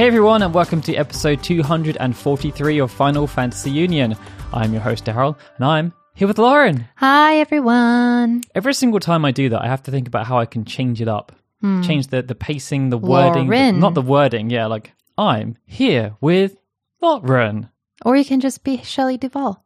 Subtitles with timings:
[0.00, 4.16] Hey everyone, and welcome to episode 243 of Final Fantasy Union.
[4.50, 6.88] I'm your host, Daryl, and I'm here with Lauren.
[6.96, 8.42] Hi, everyone.
[8.54, 11.02] Every single time I do that, I have to think about how I can change
[11.02, 11.32] it up.
[11.60, 11.82] Hmm.
[11.82, 13.50] Change the, the pacing, the wording.
[13.50, 16.56] the- not the wording, yeah, like, I'm here with
[17.02, 17.68] Lauren.
[18.02, 19.62] Or you can just be Shelley Duvall.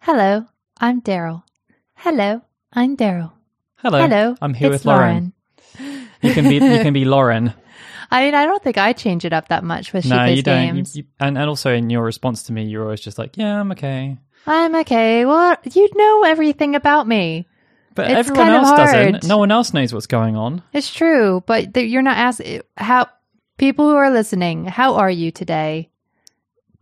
[0.00, 0.46] Hello,
[0.80, 1.42] I'm Daryl.
[1.96, 2.40] Hello,
[2.72, 3.32] I'm Daryl.
[3.76, 4.00] Hello.
[4.00, 5.34] Hello, I'm here with Lauren.
[6.22, 7.52] You can be you can be Lauren.
[8.10, 10.42] I mean, I don't think I change it up that much with no, Sheepless you
[10.42, 10.74] don't.
[10.74, 10.96] Games.
[10.96, 13.72] you, and, and also in your response to me, you're always just like, yeah, I'm
[13.72, 14.16] okay.
[14.46, 15.24] I'm okay.
[15.24, 17.46] Well, you know everything about me.
[17.94, 19.24] But It's everyone else doesn't.
[19.24, 20.62] No one else knows what's going on.
[20.72, 23.08] It's true, but th- you're not asking how
[23.56, 24.64] people who are listening.
[24.64, 25.90] How are you today?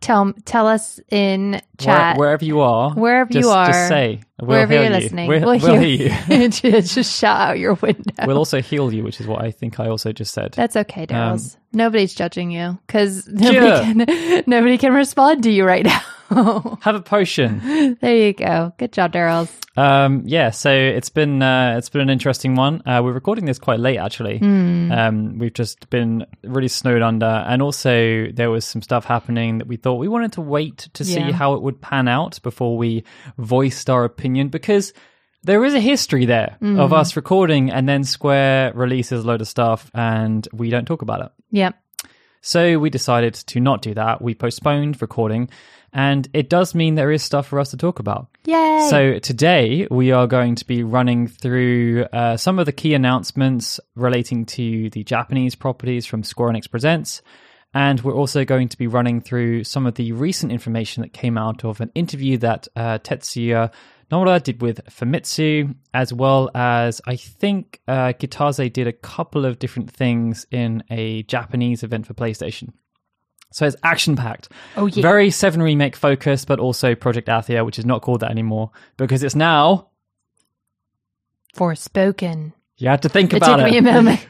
[0.03, 2.17] Tell tell us in Where- chat.
[2.17, 4.89] wherever you are, Wherever you are, just say we'll wherever you're you.
[4.89, 6.49] listening, We'll, we'll, we'll hear, you.
[6.49, 8.11] just, just shout out your window.
[8.27, 10.51] we'll also heal you, which is what I think I also just said.
[10.57, 11.39] That's okay, Um,
[11.71, 16.01] Nobody's judging you because nobody can nobody can respond to you right now.
[16.81, 17.97] Have a potion.
[18.01, 18.73] there you go.
[18.77, 19.51] Good job, Daryl's.
[19.75, 22.81] Um, yeah, so it's been uh, it's been an interesting one.
[22.85, 24.37] Uh, we're recording this quite late, actually.
[24.37, 24.91] Hmm.
[24.91, 29.67] Um, we've just been really snowed under, and also there was some stuff happening that
[29.67, 31.31] we thought we wanted to wait to see Yeah.
[31.31, 33.03] how it would pan out before we
[33.37, 34.93] voiced our opinion because
[35.43, 36.79] there is a history there Hmm.
[36.79, 41.01] of us recording and then Square releases a load of stuff and we don't talk
[41.01, 41.31] about it.
[41.51, 41.75] Yep.
[42.41, 44.21] So we decided to not do that.
[44.21, 45.49] We postponed recording,
[45.93, 48.27] and it does mean there is stuff for us to talk about.
[48.45, 48.87] Yay.
[48.89, 53.79] So today we are going to be running through uh, some of the key announcements
[53.95, 57.21] relating to the Japanese properties from Square Enix Presents.
[57.75, 61.37] And we're also going to be running through some of the recent information that came
[61.37, 63.71] out of an interview that uh, Tetsuya
[64.11, 69.57] Nomura did with Famitsu, as well as I think uh, Kitase did a couple of
[69.57, 72.73] different things in a Japanese event for PlayStation.
[73.53, 74.49] So it's action packed.
[74.75, 75.01] Oh, yeah.
[75.01, 79.21] Very 7 Remake focused, but also Project Athia, which is not called that anymore because
[79.23, 79.89] it's now.
[81.55, 82.53] Forspoken.
[82.77, 83.71] You had to think It about took it.
[83.71, 84.27] me a moment.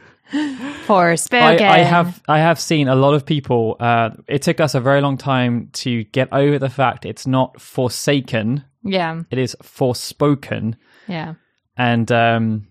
[0.85, 1.61] Forspoken.
[1.61, 3.77] I, I have I have seen a lot of people.
[3.79, 7.61] Uh, it took us a very long time to get over the fact it's not
[7.61, 8.63] Forsaken.
[8.83, 9.21] Yeah.
[9.31, 10.75] It is Forspoken,
[11.07, 11.35] Yeah.
[11.77, 12.67] and um,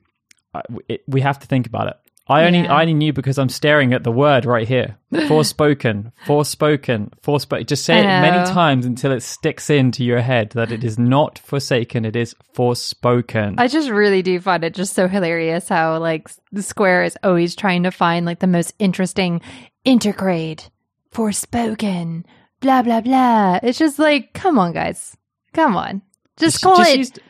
[0.89, 1.97] it, we have to think about it.
[2.32, 2.75] I only Yeah.
[2.75, 4.97] I only knew because I'm staring at the word right here.
[5.12, 7.66] Forspoken, Forspoken, Forspoken.
[7.66, 11.38] Just say it many times until it sticks into your head that it is not
[11.38, 12.04] Forsaken.
[12.04, 13.54] It is Forspoken.
[13.59, 17.54] I just really do find it just so hilarious how like the Square is always
[17.54, 19.41] trying to find like the most interesting
[19.84, 20.69] intergrade,
[21.12, 22.25] Forspoken,
[22.60, 23.59] blah blah blah.
[23.62, 25.16] It's just like, come on, guys,
[25.53, 26.03] come on,
[26.37, 27.20] just call Just it used-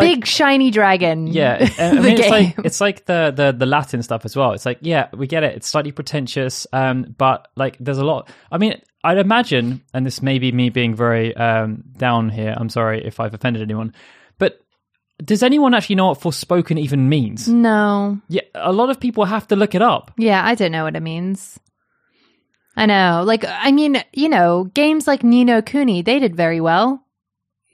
[0.00, 1.26] like- Big Shiny Dragon.
[1.26, 4.52] Yeah, I mean, it's like it's like the, the the Latin stuff as well.
[4.52, 5.54] It's like, yeah, we get it.
[5.56, 8.28] It's slightly pretentious, um, but like, there's a lot.
[8.50, 12.54] I mean, I'd imagine, and this may be me being very um down here.
[12.56, 13.94] I'm sorry if I've offended anyone,
[14.38, 14.60] but
[15.24, 17.46] does anyone actually know what "forspoken" even means?
[17.48, 20.12] no, Yeah, a lot of people have to look it up.
[20.16, 21.58] yeah, I don't know what it means.
[22.76, 26.60] I know, like, I mean, you know, games like Ni no Kuni, they did very
[26.60, 27.04] well.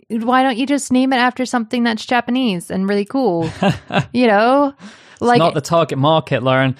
[0.09, 3.51] Why don't you just name it after something that's Japanese and really cool?
[4.13, 4.75] you know,
[5.21, 6.77] like Not the target market, Lauren.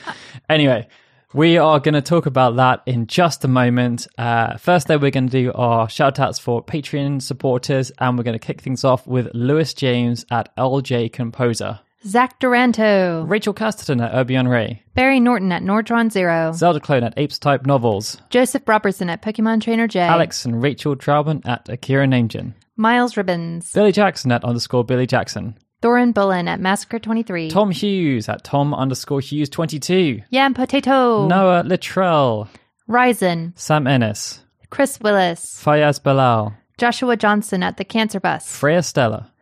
[0.49, 0.87] Anyway,
[1.33, 4.07] we are going to talk about that in just a moment.
[4.17, 8.25] Uh, first, though, we're going to do our shout outs for Patreon supporters, and we're
[8.25, 14.03] going to kick things off with Lewis James at LJ Composer, Zach Duranto, Rachel Casterton
[14.03, 18.63] at Urbion Ray, Barry Norton at Nordron Zero, Zelda Clone at Apes Type Novels, Joseph
[18.69, 23.91] Robertson at Pokemon Trainer J, Alex and Rachel Traubman at Akira Namejin, Miles Ribbons, Billy
[23.91, 29.21] Jackson at underscore Billy Jackson, Thorin Bullen at Massacre 23, Tom Hughes at Tom underscore
[29.21, 32.49] Hughes 22, Yam Potato, Noah Littrell,
[32.87, 39.33] Ryzen, Sam Ennis, Chris Willis, Fayaz Bilal, Joshua Johnson at The Cancer Bus, Freya Stella,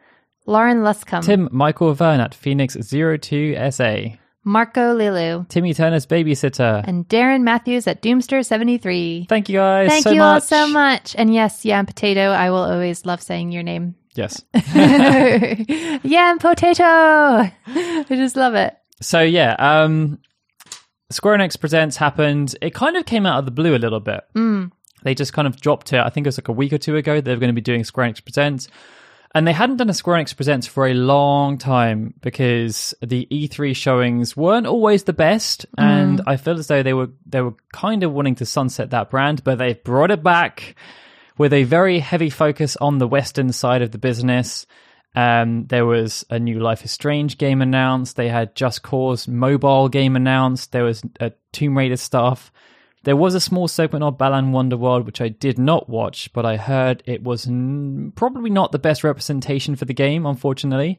[0.46, 6.84] Lauren Luscombe, Tim Michael Vern at Phoenix02SA, Marco Lilu, Timmy Turner's babysitter.
[6.86, 9.28] and Darren Matthews at Doomster73.
[9.28, 10.34] Thank you guys Thank so you much.
[10.34, 11.14] all so much.
[11.16, 13.94] And yes, Yam Potato, I will always love saying your name.
[14.14, 14.44] Yes.
[16.04, 16.84] Yam Potato!
[17.66, 18.76] I just love it.
[19.00, 20.18] So yeah, um
[21.10, 22.56] Square Enix Presents happened.
[22.60, 24.22] It kind of came out of the blue a little bit.
[24.34, 24.70] Mm.
[25.02, 26.00] They just kind of dropped it.
[26.00, 27.20] I think it was like a week or two ago.
[27.20, 28.68] They were going to be doing Square Enix Presents.
[29.34, 33.74] And they hadn't done a Square Enix Presents for a long time because the E3
[33.74, 35.66] showings weren't always the best.
[35.76, 39.10] And I feel as though they were they were kind of wanting to sunset that
[39.10, 40.76] brand, but they've brought it back
[41.36, 44.66] with a very heavy focus on the Western side of the business.
[45.16, 48.16] Um, there was a new Life is Strange game announced.
[48.16, 50.70] They had Just Cause mobile game announced.
[50.70, 52.52] There was a Tomb Raider stuff.
[53.04, 56.56] There was a small segment of Balan Wonderworld which I did not watch, but I
[56.56, 60.98] heard it was n- probably not the best representation for the game, unfortunately.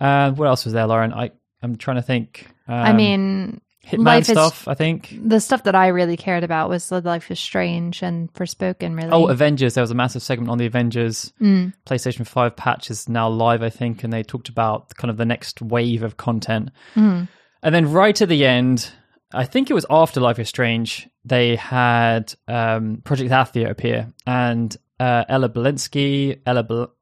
[0.00, 1.12] Uh, what else was there, Lauren?
[1.12, 1.30] I
[1.62, 2.46] I'm trying to think.
[2.68, 4.66] Um, I mean, Hitman Life is- stuff.
[4.68, 5.18] I think.
[5.22, 8.96] the stuff that I really cared about was the Life is Strange and Forspoken.
[8.96, 9.10] Really.
[9.10, 9.74] Oh, Avengers.
[9.74, 11.32] There was a massive segment on the Avengers.
[11.40, 11.74] Mm.
[11.86, 15.26] PlayStation 5 patch is now live, I think, and they talked about kind of the
[15.26, 16.70] next wave of content.
[16.94, 17.28] Mm.
[17.62, 18.90] And then right at the end,
[19.32, 24.76] I think it was after Life is Strange, they had um, Project Athia appear, and
[24.98, 26.92] uh, Ella Belinsky, Ella Bel-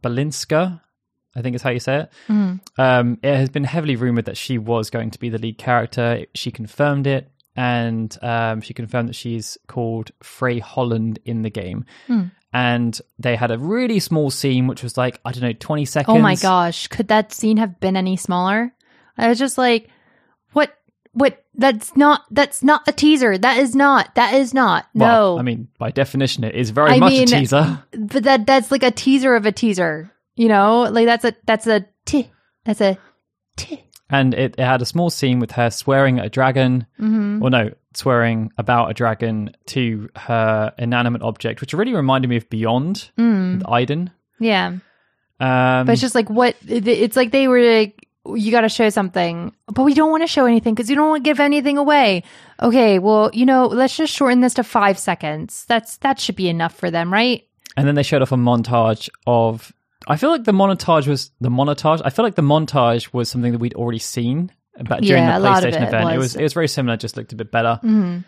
[0.00, 0.80] Belinska,
[1.34, 2.12] I think is how you say it.
[2.28, 2.60] Mm.
[2.78, 6.26] Um, it has been heavily rumored that she was going to be the lead character.
[6.34, 11.84] She confirmed it, and um, she confirmed that she's called Frey Holland in the game.
[12.06, 12.24] Hmm.
[12.52, 16.16] And they had a really small scene, which was like I don't know, twenty seconds.
[16.16, 18.72] Oh my gosh, could that scene have been any smaller?
[19.18, 19.88] I was just like,
[20.52, 20.72] what?
[21.14, 21.42] What?
[21.54, 22.22] That's not.
[22.30, 23.38] That's not a teaser.
[23.38, 24.14] That is not.
[24.16, 24.86] That is not.
[24.94, 25.38] Well, no.
[25.38, 27.82] I mean, by definition, it is very I much mean- a teaser.
[27.92, 30.10] but that that's like a teaser of a teaser.
[30.36, 32.30] You know, like that's a that's a t.
[32.64, 32.98] That's a
[33.56, 33.84] t.
[34.10, 37.42] And it, it had a small scene with her swearing at a dragon, Mm-hmm.
[37.42, 42.50] or no, swearing about a dragon to her inanimate object, which really reminded me of
[42.50, 43.58] Beyond Mm.
[43.58, 44.10] with Aiden.
[44.40, 44.66] Yeah.
[45.40, 48.88] Um, But it's just like what it's like they were like you got to show
[48.90, 51.78] something, but we don't want to show anything because you don't want to give anything
[51.78, 52.22] away.
[52.62, 55.64] Okay, well, you know, let's just shorten this to five seconds.
[55.66, 57.46] That's that should be enough for them, right?
[57.76, 59.72] and then they showed off a montage of.
[60.06, 62.02] I feel like the montage was the montage.
[62.04, 65.46] I feel like the montage was something that we'd already seen about during Yeah, the
[65.48, 66.10] PlayStation it event.
[66.10, 66.34] It was.
[66.34, 67.80] was it was very similar, just looked a bit better.
[67.82, 68.18] Mm-hmm.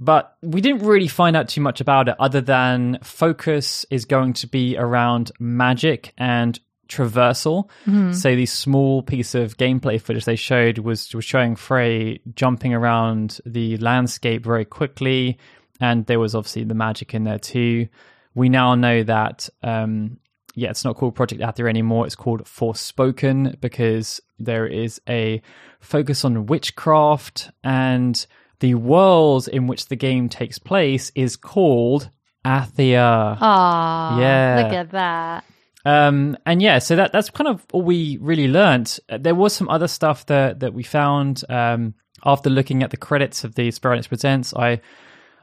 [0.00, 4.34] But we didn't really find out too much about it other than focus is going
[4.34, 6.58] to be around magic and
[6.88, 7.68] traversal.
[7.86, 8.12] Mm-hmm.
[8.12, 13.40] So the small piece of gameplay footage they showed was was showing Frey jumping around
[13.46, 15.38] the landscape very quickly,
[15.80, 17.88] and there was obviously the magic in there too.
[18.34, 20.18] We now know that um,
[20.54, 22.06] yeah, it's not called Project Athia anymore.
[22.06, 25.40] It's called Forspoken because there is a
[25.80, 28.26] focus on witchcraft and
[28.60, 32.10] the world in which the game takes place is called
[32.44, 33.36] Athia.
[33.40, 34.62] Ah, Yeah.
[34.64, 35.44] look at that.
[35.88, 39.00] Um, and yeah, so that that's kind of all we really learnt.
[39.08, 41.94] Uh, There was some other stuff that that we found um,
[42.24, 44.52] after looking at the credits of the Square Presents.
[44.54, 44.80] I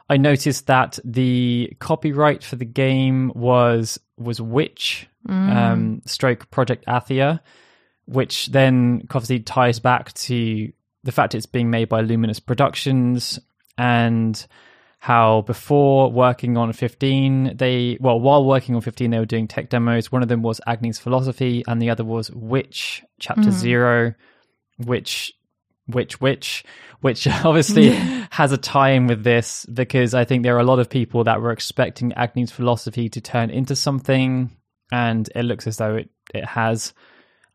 [0.08, 7.40] I noticed that the copyright for the game was was Witch um, stroke Project Athia,
[8.06, 10.72] which then obviously ties back to
[11.04, 13.40] the fact it's being made by Luminous Productions
[13.78, 14.46] and
[15.06, 19.70] how before working on 15 they well while working on 15 they were doing tech
[19.70, 20.12] demos.
[20.12, 23.52] One of them was Agni's philosophy and the other was witch chapter mm.
[23.52, 24.16] zero
[24.84, 25.32] which
[25.86, 26.64] which which
[27.02, 27.90] which obviously
[28.32, 31.40] has a tie-in with this because i think there are a lot of people that
[31.40, 34.50] were expecting Agni's philosophy to turn into something
[34.92, 36.96] and it looks as though it, it has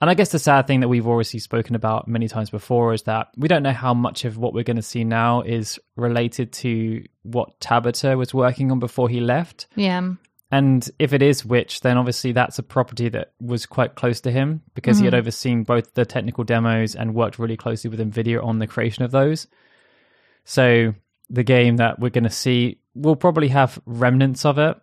[0.01, 3.03] and I guess the sad thing that we've already spoken about many times before is
[3.03, 6.53] that we don't know how much of what we're going to see now is related
[6.55, 9.67] to what Tabata was working on before he left.
[9.77, 10.13] Yeah.
[10.51, 14.33] And if it is Witch, then obviously that's a property that was quite close to
[14.33, 15.21] him because he had mm-hmm.
[15.21, 19.13] overseen both the technical demos and worked really closely with NVIDIA on the creation of
[19.13, 19.47] those.
[20.45, 20.95] So
[21.29, 24.77] the game that we're going to see will probably have remnants of it,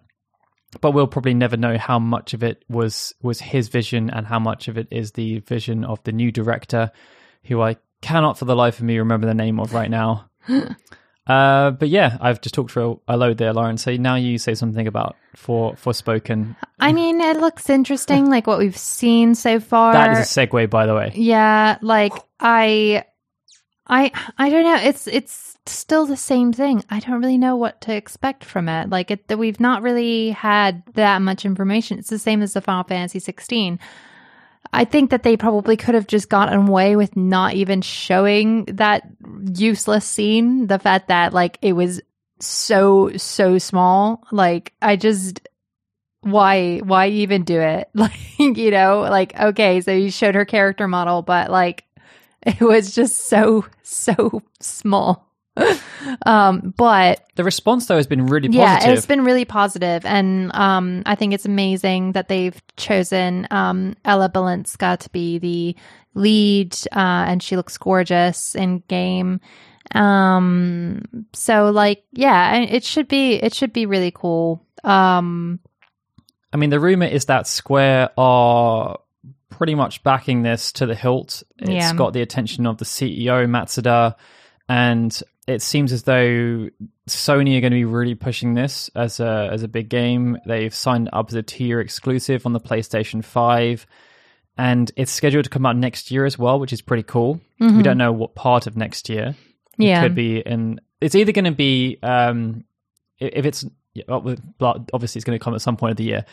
[0.81, 4.39] but we'll probably never know how much of it was was his vision and how
[4.39, 6.91] much of it is the vision of the new director,
[7.45, 10.29] who I cannot for the life of me remember the name of right now.
[11.27, 13.77] uh, but yeah, I've just talked for a load there, Lauren.
[13.77, 16.55] So now you say something about for for spoken.
[16.79, 19.93] I mean, it looks interesting, like what we've seen so far.
[19.93, 21.13] That is a segue, by the way.
[21.15, 23.05] Yeah, like I
[23.87, 24.75] I I don't know.
[24.75, 26.83] It's it's still the same thing.
[26.89, 28.89] I don't really know what to expect from it.
[28.89, 31.99] Like it, we've not really had that much information.
[31.99, 33.79] It's the same as the Final Fantasy 16.
[34.73, 39.03] I think that they probably could have just gotten away with not even showing that
[39.53, 40.67] useless scene.
[40.67, 42.01] The fact that like it was
[42.39, 44.23] so so small.
[44.31, 45.47] Like I just
[46.21, 47.89] why why even do it?
[47.95, 51.86] Like you know, like okay, so you showed her character model, but like
[52.59, 55.25] it was just so so small.
[56.25, 60.05] um but The response, though, has been really yeah it's been really positive.
[60.05, 65.75] And um i think it's amazing that they've chosen um ella balinska to be the
[66.13, 69.39] lead uh and she looks gorgeous in game.
[69.95, 71.01] Um
[71.33, 74.63] so like yeah it should be it should be really cool.
[74.83, 75.59] Um
[76.53, 78.99] I mean, the rumor is that Square are
[79.49, 81.43] pretty much backing this to the hilt.
[81.59, 81.93] It's Yeah.
[81.93, 84.15] got the attention of the CEO Matsuda,
[84.69, 86.67] and it seems as though
[87.07, 90.37] Sony are going to be really pushing this as a as a big game.
[90.45, 93.87] They've signed up as a year exclusive on the PlayStation Five,
[94.57, 97.39] and it's scheduled to come out next year as well, which is pretty cool.
[97.59, 99.27] We don't know what part of next year.
[99.27, 99.81] Mm-hmm.
[99.81, 99.99] Yeah.
[99.99, 100.81] It could be in.
[100.99, 102.65] It's either going to be um,
[103.19, 103.63] if it's
[103.93, 106.25] yeah, well, well, obviously it's going to come at some point of the year,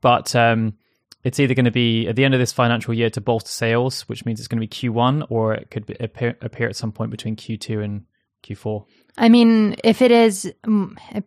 [0.00, 0.74] but um,
[1.24, 4.02] it's either going to be at the end of this financial year to bolster sales,
[4.02, 6.92] which means it's going to be Q1, or it could be, appear, appear at some
[6.92, 8.04] point between Q2 and
[8.44, 8.84] Q4.
[9.16, 11.24] I mean, if it is, mm, it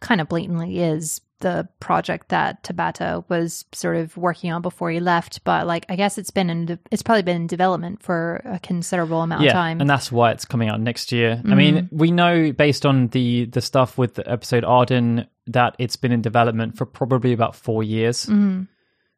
[0.00, 5.00] kind of blatantly is the project that Tabata was sort of working on before he
[5.00, 8.40] left, but like I guess it's been in, de- it's probably been in development for
[8.44, 9.80] a considerable amount yeah, of time.
[9.80, 11.42] and that's why it's coming out next year.
[11.44, 15.96] I mean, we know based on the the stuff with the episode Ardyn that it's
[15.96, 18.26] been in development for probably about four years,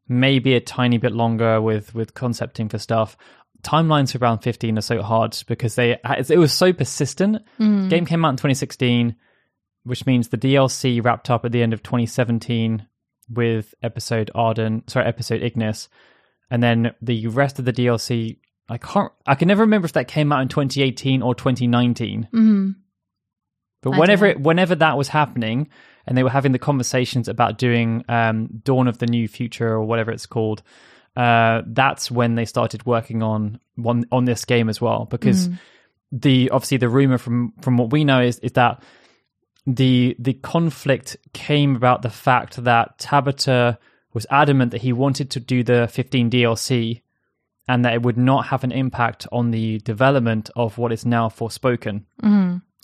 [0.09, 3.17] maybe a tiny bit longer with with concepting for stuff.
[3.63, 7.43] Timelines for around fifteen are so hard because they it was so persistent.
[7.59, 9.17] Game came out in 2016,
[9.85, 12.87] which means the DLC wrapped up at the end of 2017
[13.29, 15.89] with episode Ardyn, sorry, episode Ignis,
[16.51, 18.39] and then the rest of the DLC.
[18.69, 19.13] I can't.
[19.27, 22.29] I can never remember if that came out in 2018 or 2019.
[22.33, 22.75] Mhm.
[23.91, 25.69] But I whenever it, whenever that was happening,
[26.07, 29.85] and they were having the conversations about doing um, Dawn of the New Future or
[29.85, 30.63] whatever it's called,
[31.17, 35.05] uh, that's when they started working on one on this game as well.
[35.05, 35.49] Because
[36.13, 38.83] the obviously the rumor from from what we know is is that
[39.67, 43.79] the the conflict came about the fact that Tabata
[44.13, 47.03] was adamant that he wanted to do the 15 DLC
[47.69, 51.29] and that it would not have an impact on the development of what is now
[51.29, 52.05] Forspoken.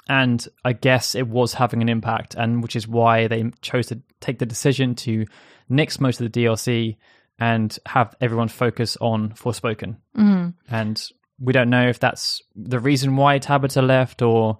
[0.08, 4.00] And I guess it was having an impact, and which is why they chose to
[4.20, 5.26] take the decision to
[5.68, 6.96] nix most of the DLC
[7.38, 9.96] and have everyone focus on Forspoken.
[10.16, 10.50] Mm-hmm.
[10.74, 14.58] And we don't know if that's the reason why Tabata left, or,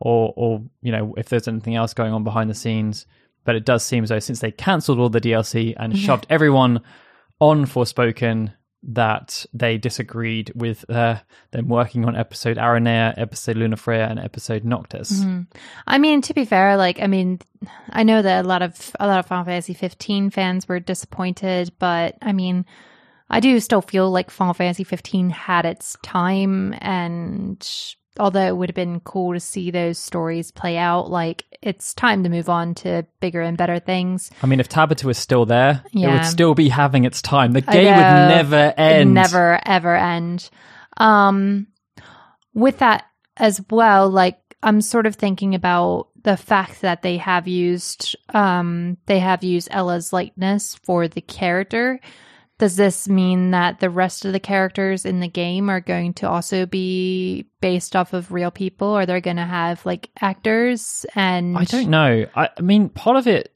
[0.00, 3.06] or, or you know, if there's anything else going on behind the scenes.
[3.44, 6.80] But it does seem as though since they cancelled all the DLC and shoved everyone
[7.40, 11.16] on Forspoken, that they disagreed with uh,
[11.50, 15.20] them working on episode Aranea, episode Lunafreya, and episode Noctis.
[15.86, 17.40] I mean, to be fair, like I mean,
[17.90, 21.72] I know that a lot of a lot of Final Fantasy 15 fans were disappointed,
[21.78, 22.64] but I mean,
[23.28, 27.60] I do still feel like Final Fantasy 15 had its time, and
[28.18, 32.22] although it would have been cool to see those stories play out, like it's time
[32.24, 34.30] to move on to bigger and better things.
[34.42, 37.52] I mean, if Tabata was still there, it would still be having its time.
[37.52, 39.14] The game would never end.
[39.14, 40.50] never ever end.
[40.96, 41.68] Um,
[42.54, 43.06] with that
[43.36, 48.98] as well, like I'm sort of thinking about the fact that they have used um
[49.06, 52.00] they have used Ella's likeness for the character.
[52.58, 56.28] Does this mean that the rest of the characters in the game are going to
[56.28, 58.88] also be based off of real people?
[58.88, 62.26] Or they're going to have like actors and I don't know.
[62.34, 63.54] I, I mean, part of it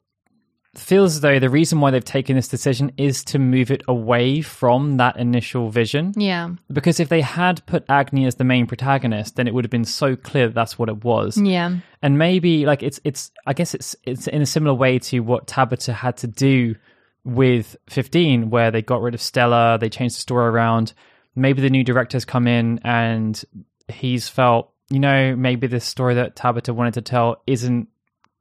[0.75, 4.40] feels as though the reason why they've taken this decision is to move it away
[4.40, 6.14] from that initial vision.
[6.16, 9.71] Yeah, Because if they had put Agni as the main protagonist, then it would have
[9.71, 11.37] been so clear that that's what it was.
[11.37, 15.21] yeah, and maybe like it's it's I guess it's it's in a similar way to
[15.21, 16.76] what Tabata had to do
[17.25, 20.93] with 15 where they got rid of Stella they changed the story around.
[21.35, 23.43] Maybe the new director's come in and
[23.88, 27.88] he's felt you know maybe this story that Tabata wanted to tell isn't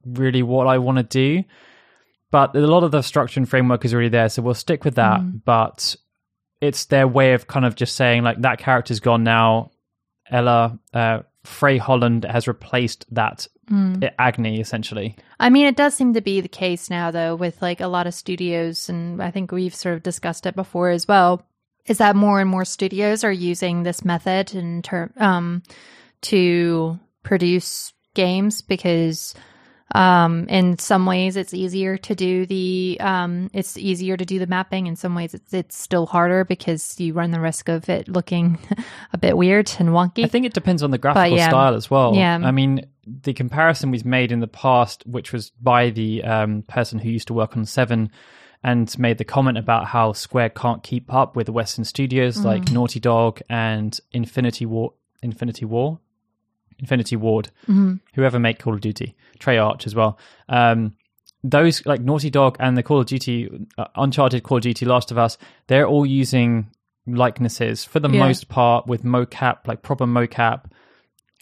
[0.04, 1.44] really what I want to do.
[2.30, 4.96] But a lot of the structure and framework is already there so we'll stick with
[4.96, 5.44] that.
[5.44, 5.96] But
[6.60, 9.70] it's their way of kind of just saying like that character's gone now.
[10.30, 13.46] Ella uh, Frey Holland has replaced that
[14.18, 15.16] Agni essentially.
[15.40, 18.06] I mean, it does seem to be the case now, though, with like a lot
[18.06, 21.46] of studios, and I think we've sort of discussed it before as well.
[21.86, 25.62] Is that more and more studios are using this method in term um,
[26.22, 29.34] to produce games because
[29.94, 34.46] um, in some ways it's easier to do the um, it's easier to do the
[34.46, 34.86] mapping.
[34.86, 38.58] In some ways, it's it's still harder because you run the risk of it looking
[39.12, 40.24] a bit weird and wonky.
[40.24, 41.48] I think it depends on the graphical yeah.
[41.48, 42.14] style as well.
[42.14, 42.38] Yeah.
[42.42, 46.98] I mean, the comparison we've made in the past, which was by the um, person
[46.98, 48.10] who used to work on Seven,
[48.64, 52.44] and made the comment about how Square can't keep up with the Western studios Mm.
[52.44, 55.98] like Naughty Dog and Infinity War, Infinity War,
[56.78, 57.94] Infinity Ward, Mm-hmm.
[58.14, 60.16] whoever make Call of Duty, Treyarch as well.
[60.48, 60.94] Um,
[61.44, 65.10] those like Naughty Dog and the Call of Duty, uh, Uncharted, Call of Duty, Last
[65.10, 66.68] of Us, they're all using
[67.06, 68.20] likenesses for the Yeah.
[68.20, 70.66] most part with mocap, like proper mocap,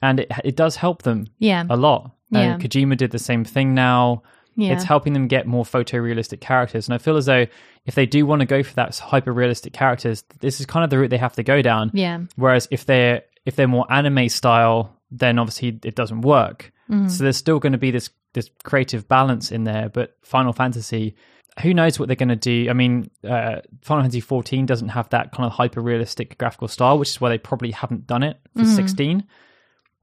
[0.03, 2.13] and it it does help them yeah, a lot.
[2.31, 2.55] Yeah.
[2.55, 4.23] Uh, Kojima did the same thing now.
[4.55, 7.47] yeah, It's helping them get more photorealistic characters, and I feel as though
[7.87, 10.91] if they do want to go for that hyper realistic characters, this is kind of
[10.91, 11.91] the route they have to go down.
[11.95, 16.73] yeah, Whereas if they're if they're more anime style, then obviously it doesn't work.
[17.09, 19.89] So there's still going to be this this creative balance in there.
[19.89, 21.15] But Final Fantasy,
[21.63, 22.69] who knows what they're going to do?
[22.69, 26.99] I mean, uh, Final Fantasy 14 doesn't have that kind of hyper realistic graphical style,
[26.99, 29.25] which is why they probably haven't done it for 16.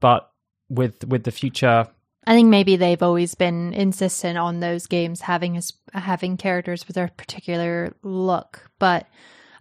[0.00, 0.30] But
[0.68, 1.88] with with the future,
[2.26, 5.60] I think maybe they've always been insistent on those games having
[5.92, 9.06] having characters with a particular look, but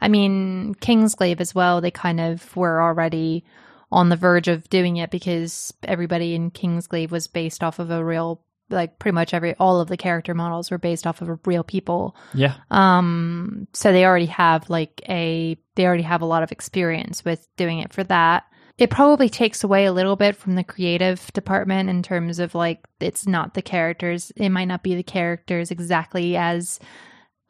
[0.01, 1.79] I mean Kingsglaive as well.
[1.79, 3.45] They kind of were already
[3.91, 8.03] on the verge of doing it because everybody in Kingsglaive was based off of a
[8.03, 11.63] real, like pretty much every all of the character models were based off of real
[11.63, 12.17] people.
[12.33, 17.23] yeah, Um, so they already have like a they already have a lot of experience
[17.23, 18.43] with doing it for that.
[18.77, 22.85] It probably takes away a little bit from the creative department in terms of like
[22.99, 24.31] it's not the characters.
[24.35, 26.79] It might not be the characters exactly as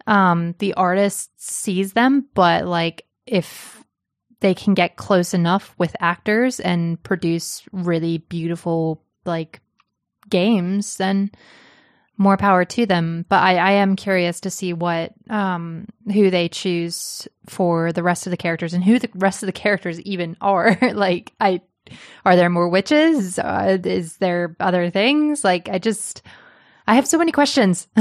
[0.06, 3.84] um the artist sees them, but like if
[4.40, 9.60] they can get close enough with actors and produce really beautiful like
[10.30, 11.32] games, then
[12.18, 13.26] more power to them.
[13.30, 18.28] But I, I am curious to see what um who they choose for the rest
[18.28, 20.78] of the characters and who the rest of the characters even are.
[20.94, 21.62] like I
[22.26, 23.40] are there more witches?
[23.40, 25.44] Uh, is there other things?
[25.44, 26.22] Like I just
[26.88, 27.88] I have so many questions.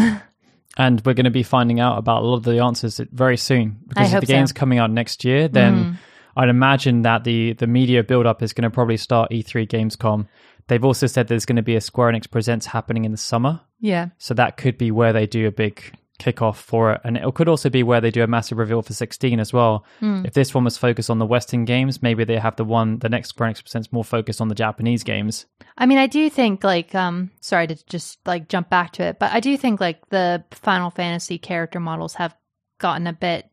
[0.77, 3.79] and we're going to be finding out about a lot of the answers very soon
[3.89, 4.33] because if the so.
[4.33, 5.99] game's coming out next year, then
[6.37, 10.27] I'd imagine that the the media build up is going to probably start E3 Gamescom.
[10.69, 13.61] They've also said there's going to be a Square Enix Presents happening in the summer.
[13.81, 14.09] Yeah.
[14.19, 17.01] So that could be where they do a big kickoff for it.
[17.05, 19.85] And it could also be where they do a massive reveal for 16 as well.
[20.01, 23.09] If this one was focused on the Western games, maybe they have the one, the
[23.11, 25.45] next Enix Presents more focused on the Japanese games.
[25.77, 29.19] I mean, I do think like um sorry to just like jump back to it,
[29.19, 32.35] but I do think like the Final Fantasy character models have
[32.79, 33.51] gotten a bit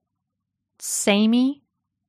[0.79, 1.63] samey,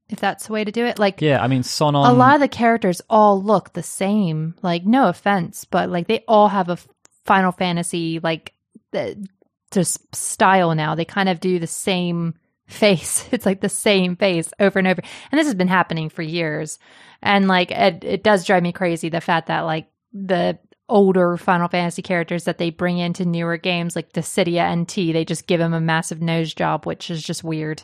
[0.09, 0.99] if that's the way to do it.
[0.99, 2.09] Like Yeah, I mean, Sonon.
[2.09, 4.55] a lot of the characters all look the same.
[4.63, 6.89] Like no offense, but like they all have a f-
[7.25, 8.55] Final Fantasy like
[8.93, 9.27] the
[9.71, 10.95] just style now.
[10.95, 12.35] They kind of do the same
[12.67, 13.29] face.
[13.33, 15.03] It's like the same face over and over.
[15.31, 16.79] And this has been happening for years.
[17.23, 20.59] And like it, it does drive me crazy the fact that like the
[20.89, 25.47] older Final Fantasy characters that they bring into newer games like Dissidia NT, they just
[25.47, 27.83] give them a massive nose job, which is just weird.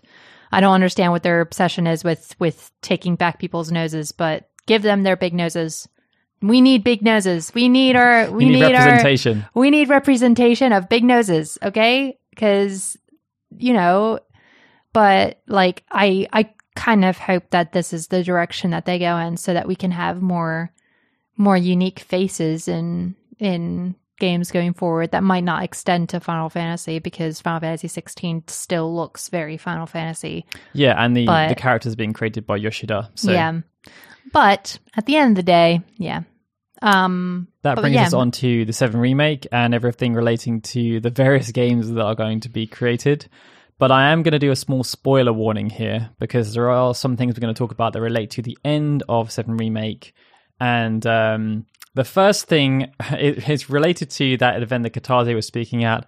[0.53, 4.83] I don't understand what their obsession is with with taking back people's noses, but give
[4.83, 5.89] them their big noses.
[6.43, 7.53] We need big noses.
[7.55, 9.47] We need our we need, need our representation.
[9.55, 12.19] we need representation of big noses, okay?
[12.31, 12.97] Because
[13.57, 14.21] you know,
[14.93, 19.19] but like I I kind of hope that this is the direction that they go
[19.19, 20.73] in, so that we can have more
[21.37, 27.01] more unique faces in in games going forward that might not extend to Final Fantasy
[27.01, 30.47] because Final Fantasy 16 still looks very Final Fantasy.
[30.73, 33.11] Yeah, and the, But- the characters being created by Yoshida.
[33.17, 33.61] So yeah.
[34.33, 36.23] But at the end of the day, yeah.
[36.83, 38.07] Um that brings yeah.
[38.07, 42.15] us on to the 7 remake and everything relating to the various games that are
[42.15, 43.29] going to be created.
[43.79, 47.17] But I am going to do a small spoiler warning here because there are some
[47.17, 50.15] things we're going to talk about that relate to the end of 7 remake.
[50.61, 56.07] And um, the first thing is related to that event that Kitase was speaking at.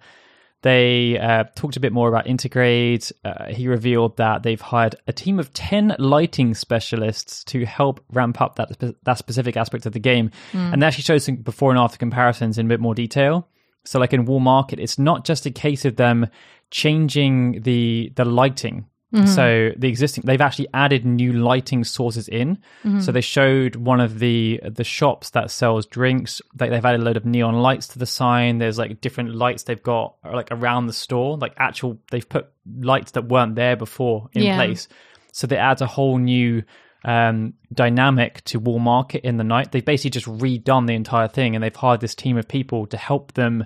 [0.61, 3.11] They uh, talked a bit more about Intergrade.
[3.25, 8.39] Uh, he revealed that they've hired a team of 10 lighting specialists to help ramp
[8.39, 10.31] up that, spe- that specific aspect of the game.
[10.73, 13.49] And they actually showed some before and after comparisons in a bit more detail.
[13.83, 16.27] So, like in Wall Market, it's not just a case of them
[16.71, 18.85] changing the the lighting.
[19.13, 19.27] Mm-hmm.
[19.27, 22.57] So the existing, they've actually added new lighting sources in.
[22.83, 23.01] Mm-hmm.
[23.01, 26.41] So they showed one of the the shops that sells drinks.
[26.55, 28.57] They, they've added a load of neon lights to the sign.
[28.57, 31.99] There's like different lights they've got uh, like around the store, like actual.
[32.09, 32.47] They've put
[32.79, 34.55] lights that weren't there before in Yeah.
[34.55, 34.87] place.
[35.31, 36.63] So they add a whole new
[37.05, 39.71] um, dynamic to Wall Market in the night.
[39.71, 42.97] They've basically just redone the entire thing, and they've hired this team of people to
[42.97, 43.65] help them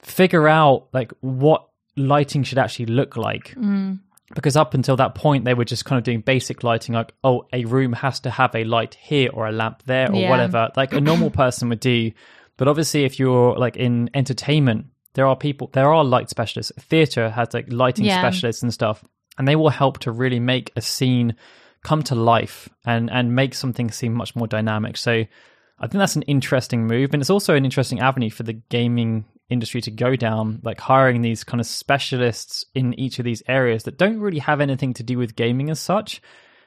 [0.00, 3.54] figure out like what lighting should actually look like.
[3.54, 4.00] Mm.
[4.34, 7.46] Because up until that point, they were just kind of doing basic lighting, like oh,
[7.52, 10.30] a room has to have a light here or a lamp there or Yeah.
[10.30, 12.12] whatever, like a normal person would do.
[12.56, 16.72] But obviously, if you're like in entertainment, there are people, there are light specialists.
[16.78, 18.18] Theater has like lighting Yeah.
[18.18, 19.04] specialists and stuff,
[19.38, 21.36] and they will help to really make a scene
[21.82, 24.96] come to life and and make something seem much more dynamic.
[24.96, 28.52] So I think that's an interesting move, and it's also an interesting avenue for the
[28.52, 33.42] gaming industry to go down, like hiring these kind of specialists in each of these
[33.46, 36.22] areas that don't really have anything to do with gaming as such,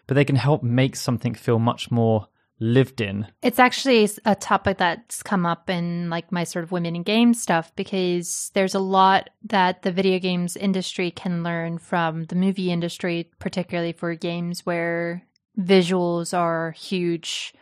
[0.07, 2.27] but they can help make something feel much more
[2.59, 3.27] lived in.
[3.41, 7.41] It's actually a topic that's come up in like my sort of women in games
[7.41, 12.71] stuff because there's a lot that the video games industry can learn from the movie
[12.71, 15.23] industry, particularly for games where
[15.59, 17.53] visuals are huge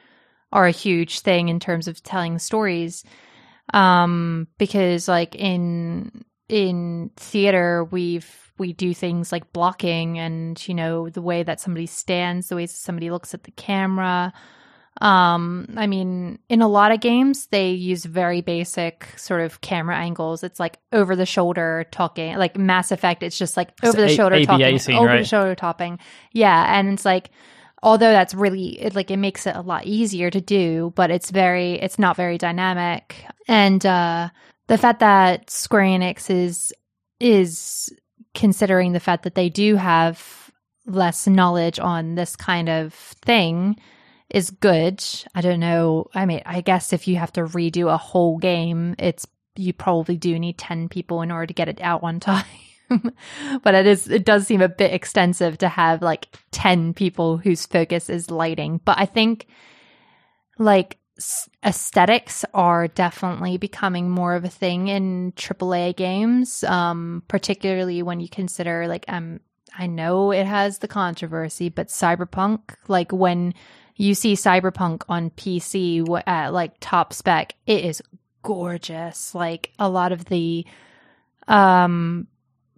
[0.51, 3.03] are a huge thing in terms of telling stories.
[3.71, 11.09] Um, because like in in theater, we've we do things like blocking and you know
[11.09, 14.33] the way that somebody stands, the way somebody looks at the camera.
[15.01, 19.97] Um, I mean, in a lot of games, they use very basic sort of camera
[19.97, 20.43] angles.
[20.43, 23.23] It's like over the shoulder talking, like Mass Effect.
[23.23, 25.97] It's just like over the shoulder talking, scene, over the shoulder topping.
[26.31, 27.31] Yeah, and it's like,
[27.83, 31.29] although that's really it, like it makes it a lot easier to do, but it's
[31.29, 33.25] very, it's not very dynamic.
[33.47, 34.29] And uh,
[34.67, 36.73] the fact that Square Enix is
[37.19, 37.93] is
[38.33, 40.51] considering the fact that they do have
[40.85, 43.77] less knowledge on this kind of thing
[44.29, 45.03] is good.
[45.35, 46.07] I don't know.
[46.15, 50.17] I mean, I guess if you have to redo a whole game, it's you probably
[50.17, 52.45] do need 10 people in order to get it out one time.
[53.63, 57.65] but it is it does seem a bit extensive to have like 10 people whose
[57.65, 58.79] focus is lighting.
[58.83, 59.47] But I think
[60.57, 60.97] like
[61.63, 68.29] aesthetics are definitely becoming more of a thing in AAA games, um, particularly when you
[68.29, 69.39] consider like um
[69.75, 73.55] I know it has the controversy, but Cyberpunk, like when
[73.95, 78.01] you see Cyberpunk on PC at like top spec, it is
[78.43, 79.33] gorgeous.
[79.33, 80.65] Like a lot of the
[81.47, 82.27] um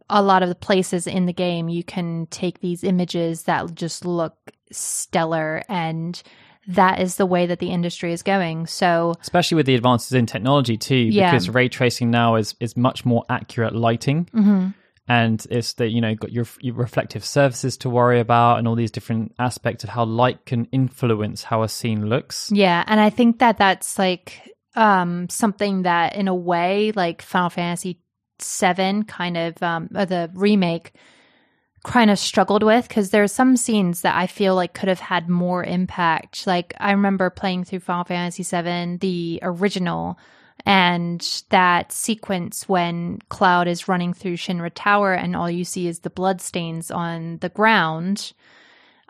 [0.10, 4.06] a lot of the places in the game you can take these images that just
[4.06, 4.36] look
[4.72, 6.22] stellar and
[6.68, 8.66] that is the way that the industry is going.
[8.66, 11.32] So especially with the advances in technology too Yeah.
[11.32, 14.74] because ray tracing now is is much more accurate lighting mhm.
[15.08, 18.74] and it's that you know got your, your reflective surfaces to worry about and all
[18.76, 23.12] these different aspects of how light can influence how a scene looks Yeah, and I
[23.12, 24.42] think that that's like
[24.76, 28.00] um something that in a way like Final Fantasy
[28.40, 30.94] 7 kind of um the remake
[31.84, 35.00] kind of struggled with because there are some scenes that I feel like could have
[35.00, 36.48] had more impact.
[36.48, 40.18] Like I remember playing through Final Fantasy 7 the original
[40.66, 46.00] and that sequence when Cloud is running through Shinra Tower and all you see is
[46.00, 48.34] the bloodstains on the ground.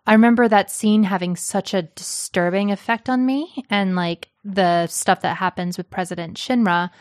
[0.06, 5.22] I remember that scene having such a disturbing effect on me and like the stuff
[5.22, 6.92] that happens with President Shinra.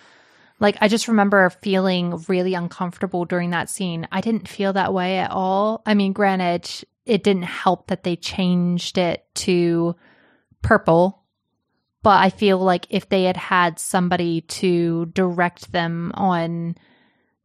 [0.64, 4.09] Like I just remember feeling really uncomfortable during that scene.
[4.11, 5.83] I didn't feel that way at all.
[5.85, 6.70] I mean, granted,
[7.05, 9.94] it didn't help that they changed it to
[10.62, 11.22] purple,
[12.03, 16.77] but I feel like if they had had somebody to direct them on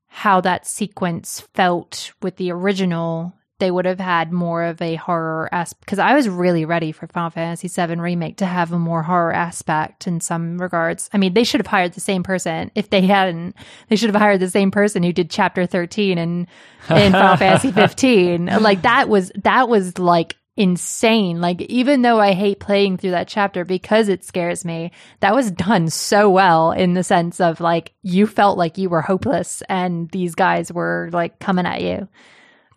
[0.07, 5.49] how that sequence felt with the original, they would have had more of a horror
[5.51, 5.81] aspect.
[5.81, 9.33] Because I was really ready for Final Fantasy VII Remake to have a more horror
[9.33, 11.09] aspect in some regards.
[11.13, 12.71] I mean, they should have hired the same person.
[12.75, 13.55] If they hadn't,
[13.89, 16.47] they should have hired the same person who did Chapter 13 in,
[16.89, 18.45] in Final Fantasy 15.
[18.45, 21.39] Like, that was, that was like, insane.
[21.39, 24.91] Like, even though I hate playing through that chapter because it scares me,
[25.21, 29.01] that was done so well in the sense of like, you felt like you were
[29.01, 32.09] hopeless and these guys were like coming at you.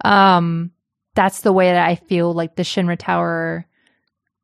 [0.02, 0.70] Um,
[1.14, 3.66] that's the way that I feel like the Shinra Tower,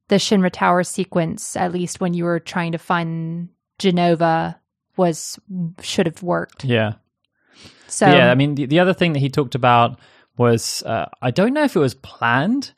[0.08, 4.60] the Shinra Tower sequence, at least when you were trying to find Genova,
[4.96, 5.38] was
[5.80, 6.64] should have worked.
[6.64, 6.94] yeah
[7.86, 9.98] So yeah, I mean, the, the other thing that he talked about
[10.36, 12.72] was uh, I don't know if it was planned,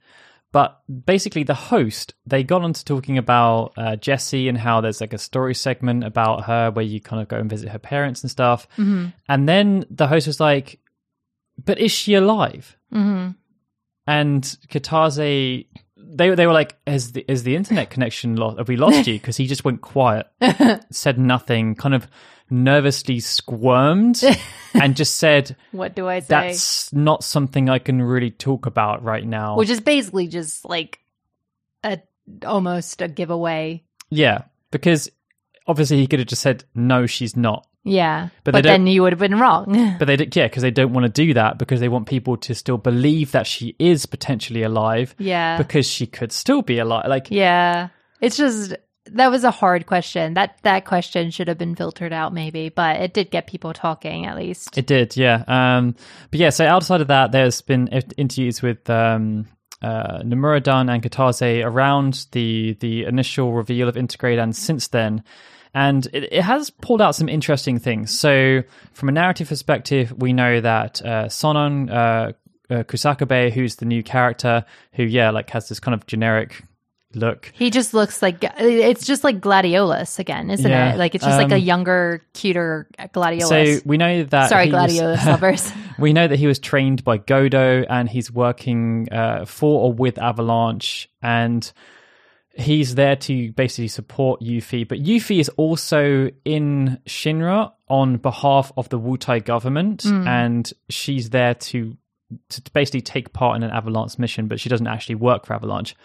[0.53, 5.12] but basically the host they got onto talking about uh, Jessie and how there's like
[5.14, 8.31] a story segment about her where you kind of go and visit her parents and
[8.31, 9.12] stuff, Mhm.
[9.29, 10.79] and then the host was like,
[11.64, 13.37] "But is she alive?" Mhm.
[14.07, 15.66] And Kitase.
[16.12, 18.59] They, they were like, is the, is the internet connection lost?
[18.59, 19.14] Have we lost you?
[19.14, 20.27] Because he just went quiet,
[20.90, 22.09] said nothing, kind of
[22.51, 24.20] nervously squirmed,
[24.75, 26.27] and just said, what do I say?
[26.29, 29.57] that's not something I can really talk about right now.
[29.57, 30.99] Which is basically just like
[31.85, 32.01] a
[32.44, 33.85] almost a giveaway.
[34.11, 35.09] yeah, because
[35.68, 37.68] obviously he could have just said no, she's not.
[37.83, 39.97] Yeah, But but, then you would have been wrong.
[39.99, 42.55] But they yeah, because they don't want to do that because they want people to
[42.55, 47.07] still believe that she is potentially alive yeah, because she could still be alive.
[47.09, 47.88] Like, yeah.
[48.21, 48.75] It's just
[49.07, 50.35] that was a hard question.
[50.35, 54.27] That that question should have been filtered out, maybe, but it did get people talking
[54.27, 54.77] at least.
[54.77, 55.45] It did, yeah.
[55.47, 55.95] Um,
[56.31, 59.47] but yeah, so outside of that, there's been interviews with um,
[59.83, 65.25] uh, Nomura-dan and Kitase around the the initial reveal of Intergrade and since then.
[65.74, 68.18] And it, it has pulled out some interesting things.
[68.18, 72.33] So, from a narrative perspective, we know that uh, Sonon uh,
[72.72, 76.64] uh, Kusakabe, who's the new character, who, yeah, like has this kind of generic
[77.14, 77.52] look.
[77.54, 80.96] He just looks like it's just like Gladiolus again, isn't Yeah, it?
[80.96, 83.78] Like it's just like a um, younger, cuter Gladiolus.
[83.78, 84.48] So, we know that.
[84.48, 85.72] Sorry, was- Gladiolus lovers.
[85.98, 90.18] We know that he was trained by Godo and he's working uh, for or with
[90.18, 91.09] Avalanche.
[91.22, 91.70] And
[92.61, 98.88] he's there to basically support Yuffie, but Yuffie is also in Shinra on behalf of
[98.90, 101.96] the Wutai government, and she's there to
[102.51, 105.96] to basically take part in an Avalanche mission, but she doesn't actually work for Avalanche.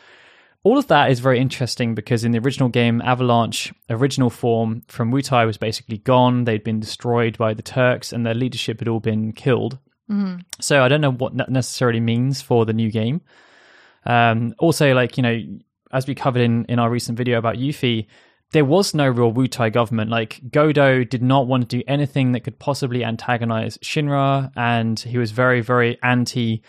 [0.63, 5.11] All of that is very interesting because in the original game, Avalanche original form from
[5.11, 6.45] Wutai was basically gone.
[6.45, 9.77] They'd been destroyed by the Turks, and their leadership had all been killed.
[10.59, 13.21] So I don't know what that necessarily means for the new game.
[14.07, 15.39] Um, also, like you know,
[15.95, 18.07] as we covered in in our recent video about Yuffie,
[18.51, 20.11] there was no real Wutai government.
[20.11, 25.17] Like Godo did not want to do anything that could possibly antagonize Shinra, and he
[25.17, 26.61] was very, very anti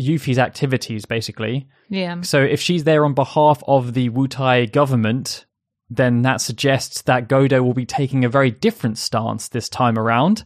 [0.00, 1.68] Yuffie's activities, basically.
[1.90, 2.22] Yeah.
[2.22, 5.44] So if she's there on behalf of the Wutai government,
[5.90, 10.44] then that suggests that Godo will be taking a very different stance this time around.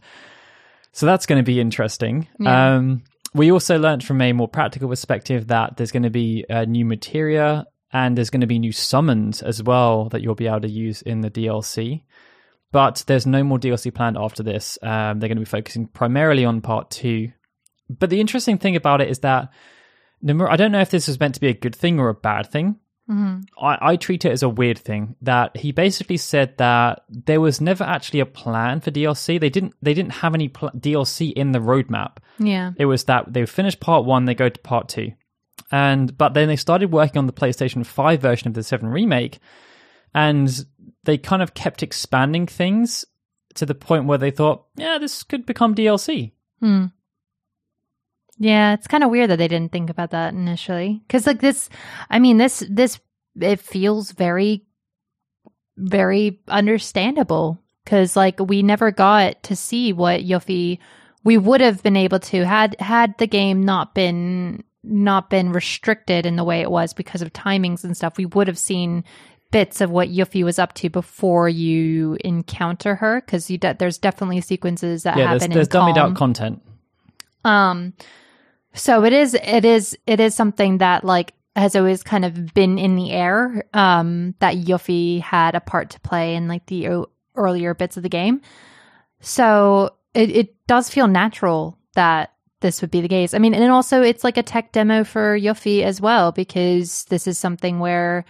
[0.91, 2.27] So that's going to be interesting.
[2.37, 2.75] Yeah.
[2.75, 6.65] Um, we also learned from a more practical perspective that there's going to be uh,
[6.65, 10.61] new materia and there's going to be new summons as well that you'll be able
[10.61, 12.03] to use in the DLC.
[12.71, 14.77] But there's no more DLC planned after this.
[14.81, 17.31] Um, they're going to be focusing primarily on part two.
[17.89, 19.49] But the interesting thing about it is that
[20.27, 22.51] I don't know if this was meant to be a good thing or a bad
[22.51, 22.79] thing.
[23.57, 27.61] I, I treat it as a weird thing that he basically said that there was
[27.61, 29.39] never actually a plan for DLC.
[29.39, 32.17] They didn't they didn't have any pl- DLC in the roadmap.
[32.37, 32.73] Yeah.
[32.77, 35.13] It was that they finished part one, they go to part two,
[35.71, 39.39] and but then they started working on the PlayStation Five version of the Seven remake,
[40.13, 40.65] and
[41.03, 43.05] they kind of kept expanding things
[43.55, 46.31] to the point where they thought, yeah, this could become DLC.
[46.59, 46.85] Hmm.
[48.39, 51.01] Yeah, it's kind of weird that they didn't think about that initially.
[51.07, 51.69] Because like this,
[52.09, 52.99] I mean this this
[53.39, 54.65] it feels very,
[55.75, 57.59] very understandable.
[57.83, 60.79] Because like we never got to see what Yuffie
[61.23, 66.25] we would have been able to had had the game not been not been restricted
[66.25, 68.17] in the way it was because of timings and stuff.
[68.17, 69.03] We would have seen
[69.51, 73.97] bits of what Yuffie was up to before you encounter her because you de- there's
[73.97, 76.61] definitely sequences that Yeah, there's, happen there's in dummied out content.
[77.45, 77.93] Um,
[78.73, 82.77] so it is, it is, it is something that like has always kind of been
[82.77, 83.65] in the air.
[83.73, 88.03] Um, that Yuffie had a part to play in like the o- earlier bits of
[88.03, 88.41] the game.
[89.21, 93.33] So it, it does feel natural that this would be the case.
[93.33, 97.27] I mean, and also it's like a tech demo for Yuffie as well because this
[97.27, 98.25] is something where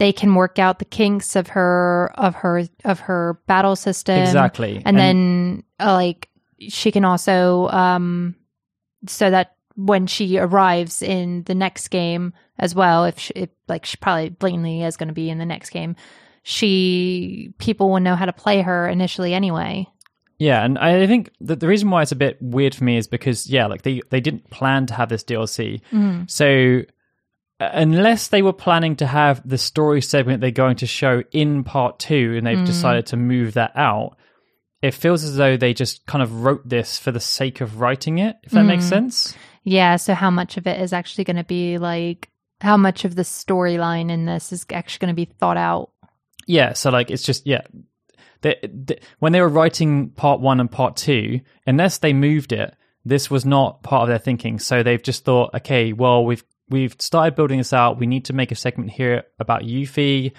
[0.00, 4.82] they can work out the kinks of her of her of her battle system Exactly.
[4.84, 8.34] and, then uh, like she can also um
[9.06, 13.84] so that when she arrives in the next game as well if, she, if like
[13.84, 15.94] she probably blatantly is going to be in the next game
[16.42, 19.86] she people will know how to play her initially anyway
[20.40, 23.06] Yeah, and I think that the reason why it's a bit weird for me is
[23.06, 25.82] because yeah, like they they didn't plan to have this DLC.
[25.92, 26.22] Mm-hmm.
[26.28, 26.82] So
[27.60, 31.62] uh, unless they were planning to have the story segment they're going to show in
[31.62, 32.64] part 2 and they've mm.
[32.64, 34.16] decided to move that out,
[34.80, 38.16] it feels as though they just kind of wrote this for the sake of writing
[38.16, 38.88] it, if that makes mm.
[38.88, 39.36] sense.
[39.62, 42.30] yeah so how much of it is actually going to be like
[42.62, 45.90] how much of the storyline in this is actually going to be thought out
[46.46, 47.62] Yeah, so like it's just yeah.
[48.42, 52.74] They, they, when they were writing part one and part two, unless they moved it,
[53.04, 54.58] this was not part of their thinking.
[54.58, 57.98] So they've just thought, okay, well we've we've started building this out.
[57.98, 60.32] We need to make a segment here about Yuffie.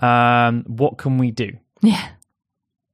[0.00, 1.52] Um, what can we do?
[1.82, 2.08] yeah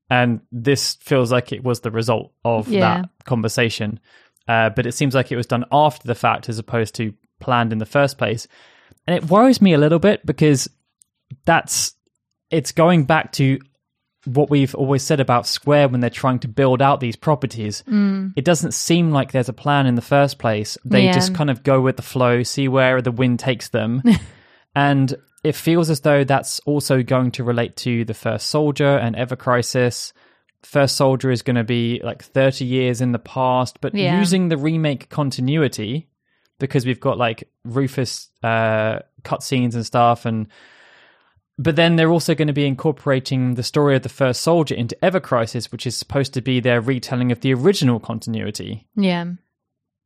[0.09, 2.81] And this feels like it was the result of Yeah.
[3.03, 4.01] that conversation.
[4.49, 7.73] Uh, but it seems like it was done after the fact as opposed to planned
[7.73, 8.49] in the first place.
[9.07, 10.69] And it worries me a little bit because
[11.45, 11.95] that's
[12.51, 13.59] it's going back to
[14.27, 17.83] what we've always said about Square when they're trying to build out these properties.
[18.37, 20.77] It doesn't seem like there's a plan in the first place.
[20.85, 21.13] They Yeah.
[21.13, 24.03] just kind of go with the flow, see where the wind takes them.
[24.75, 29.17] and it feels as though that's also going to relate to the First Soldier and
[29.17, 30.13] Ever Crisis.
[30.63, 34.19] First Soldier is going to be like 30 years in the past, but Yeah.
[34.19, 36.09] using the remake continuity
[36.59, 40.47] because we've got like Rufus uh, cutscenes and stuff, and
[41.61, 44.97] but then they're also going to be incorporating the story of the First Soldier into
[45.05, 48.87] Ever Crisis, which is supposed to be their retelling of the original continuity.
[48.97, 49.27] yeah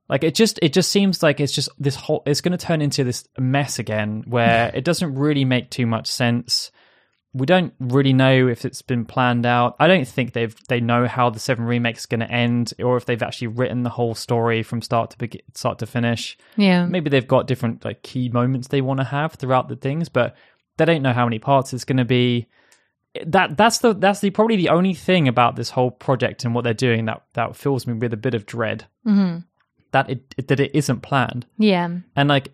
[0.08, 2.82] Like it just it just seems like it's just this whole it's going to turn
[2.82, 6.72] into this mess again where it doesn't really make too much sense.
[7.36, 9.74] We don't really know if it's been planned out.
[9.80, 12.96] I don't think they've they know how the seven remake is going to end, or
[12.96, 16.36] if they've actually written the whole story from start to begin, start to finish.
[16.56, 20.08] yeah Maybe they've got different like key moments they want to have throughout the things,
[20.08, 20.36] but
[20.76, 22.46] they don't know how many parts it's going to be.
[23.24, 26.64] That that's the that's the probably the only thing about this whole project and what
[26.64, 29.38] they're doing that that fills me with a bit of dread hmm
[29.92, 32.52] that it that it isn't planned yeah and like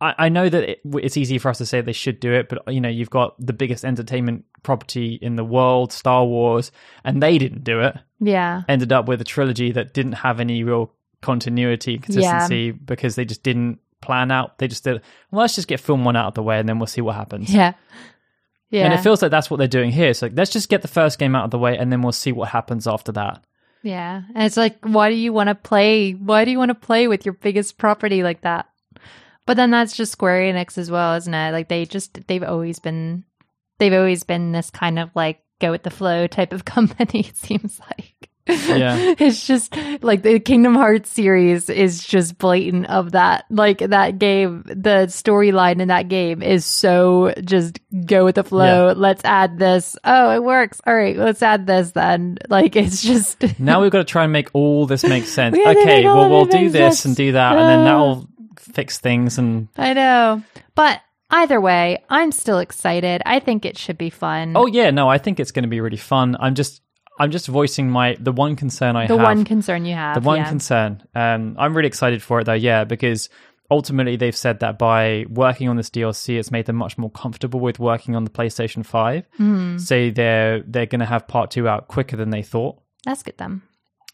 [0.00, 2.48] I, I know that it, it's easy for us to say they should do it,
[2.48, 6.70] but you know, you've got the biggest entertainment property in the world, Star Wars,
[7.04, 7.96] and they didn't do it.
[8.20, 8.62] Yeah.
[8.68, 13.42] Ended up with a trilogy that didn't have any real continuity, consistency because they just
[13.42, 14.58] didn't plan out.
[14.58, 15.02] They just did.
[15.30, 17.16] Well, let's just get film one out of the way, and then we'll see what
[17.16, 17.52] happens.
[17.52, 17.74] Yeah.
[18.70, 18.84] Yeah.
[18.84, 20.12] And it feels like that's what they're doing here.
[20.14, 22.32] So let's just get the first game out of the way, and then we'll see
[22.32, 23.44] what happens after that.
[23.82, 24.22] yeah.
[24.34, 26.12] And it's like, why do you want to play?
[26.12, 28.66] Why do you want to play with your biggest property like that?
[29.46, 31.52] But then that's just Square Enix as well, isn't it?
[31.52, 33.22] Like they just, they've always been,
[33.78, 37.36] they've always been this kind of like go with the flow type of company, it
[37.36, 38.25] seems like.
[38.48, 39.14] Yeah.
[39.18, 43.44] it's just like the Kingdom Hearts series is just blatant of that.
[43.50, 48.88] Like that game, the storyline in that game is so just go with the flow.
[48.88, 48.94] Yeah.
[48.96, 49.96] Let's add this.
[50.04, 50.80] Oh, it works.
[50.86, 52.38] All right, let's add this then.
[52.48, 55.56] Like it's just Now we've got to try and make all this make sense.
[55.56, 57.04] We okay, well we'll do this sense.
[57.06, 58.28] and do that, and then that'll
[58.58, 59.36] fix things.
[59.36, 60.42] And I know.
[60.74, 63.20] But either way, I'm still excited.
[63.26, 64.52] I think it should be fun.
[64.56, 66.36] oh yeah, no, I think it's going to be really fun.
[66.38, 66.80] I'm just
[67.18, 69.18] I'm just voicing my the one concern I the have.
[69.18, 70.14] The one concern you have.
[70.14, 70.48] the one yeah.
[70.48, 71.02] concern.
[71.14, 73.28] Um, I'm really excited for it though, yeah, because
[73.70, 77.60] ultimately they've said that by working on this DLC, it's made them much more comfortable
[77.60, 79.26] with working on the PlayStation Five.
[79.38, 82.78] Mm, So they're they're going to have Part Two out quicker than they thought.
[83.04, 83.62] that's good then.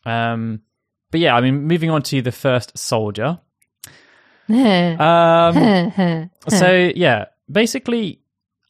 [0.05, 0.63] Um,
[1.11, 3.39] but yeah, I mean, moving on to the first soldier.
[4.49, 8.21] um, Um, so yeah, basically,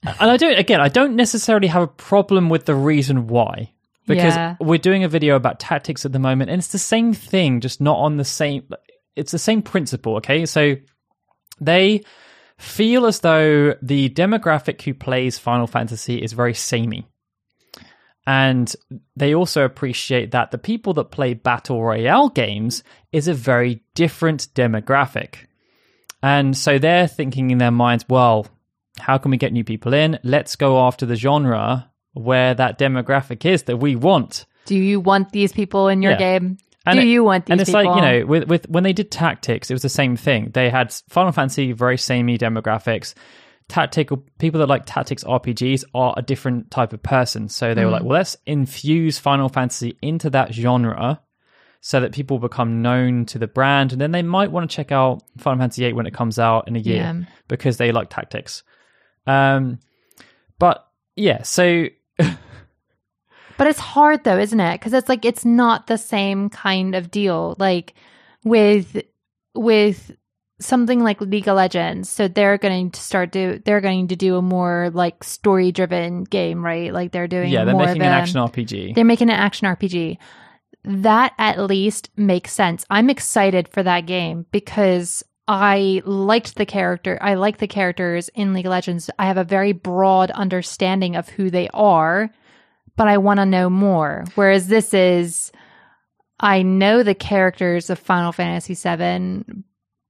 [0.03, 3.72] and I don't again, I don't necessarily have a problem with the reason why
[4.07, 4.57] because Yeah.
[4.61, 7.81] we're doing a video about tactics at the moment, and it's the same thing, just
[7.81, 8.69] not on the same.
[9.17, 10.17] It's the same principle.
[10.17, 10.77] Okay, so
[11.61, 12.03] they
[12.59, 17.07] feel as though the demographic who plays Final Fantasy is very samey.
[18.27, 18.73] And
[19.17, 24.47] they also appreciate that the people that play battle royale games is a very different
[24.55, 25.47] demographic.
[26.23, 28.47] And so they're thinking in their minds, well,
[29.01, 30.21] how can we get new people in?
[30.23, 34.45] Let's go after the genre where that demographic is that we want.
[34.67, 36.19] Do you want these people in your Yeah.
[36.19, 36.59] game?
[36.85, 37.85] And Do it- you want these and it's people?
[37.85, 40.51] like you know, with with when they did tactics, it was the same thing.
[40.53, 43.15] They had Final Fantasy very samey demographics.
[43.69, 47.49] Tactical people that like tactics RPGs are a different type of person.
[47.49, 47.95] So they were Mm.
[47.95, 51.21] like, well, let's infuse Final Fantasy into that genre
[51.81, 54.93] so that people become known to the brand, and then they might want to check
[54.93, 57.15] out Final Fantasy VIII when it comes out in a year Yeah.
[57.49, 58.63] because they like tactics.
[59.27, 59.79] Um,
[60.59, 60.85] but
[61.17, 61.87] yeah, so
[62.19, 64.81] But it's hard though, isn't it?
[64.81, 67.55] Because it's like it's not the same kind of deal.
[67.59, 67.95] Like
[68.45, 69.03] with
[69.55, 70.17] with
[70.61, 74.37] something like League of Legends, so they're going to start do they're going to do
[74.37, 76.93] a more like story driven game, right?
[76.93, 78.95] Like they're doing yeah, they're more making of an a- action RPG.
[78.95, 80.19] They're making an action RPG.
[80.85, 82.85] That at least makes sense.
[82.91, 87.19] I'm excited for that game because I liked the character.
[87.21, 89.11] I like the characters in League of Legends.
[89.19, 92.31] I have a very broad understanding of who they are,
[92.97, 94.25] but I want to know more.
[94.37, 95.51] Whereas this is,
[96.39, 99.45] I know the characters of Final Fantasy VII.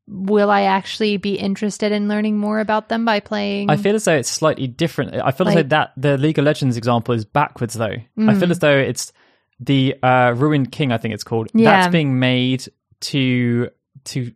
[0.09, 3.71] Will I actually be interested in learning more about them by playing?
[3.71, 5.15] I feel as though it's slightly different.
[5.15, 7.85] I feel as though that the League of Legends example is backwards, though.
[7.87, 8.39] I Mm.
[8.39, 9.13] feel as though it's
[9.61, 10.93] the uh, Ruined King.
[10.93, 11.49] I think it's called.
[11.55, 11.71] Yeah.
[11.83, 12.65] That's being made
[13.03, 13.71] to
[14.05, 14.33] to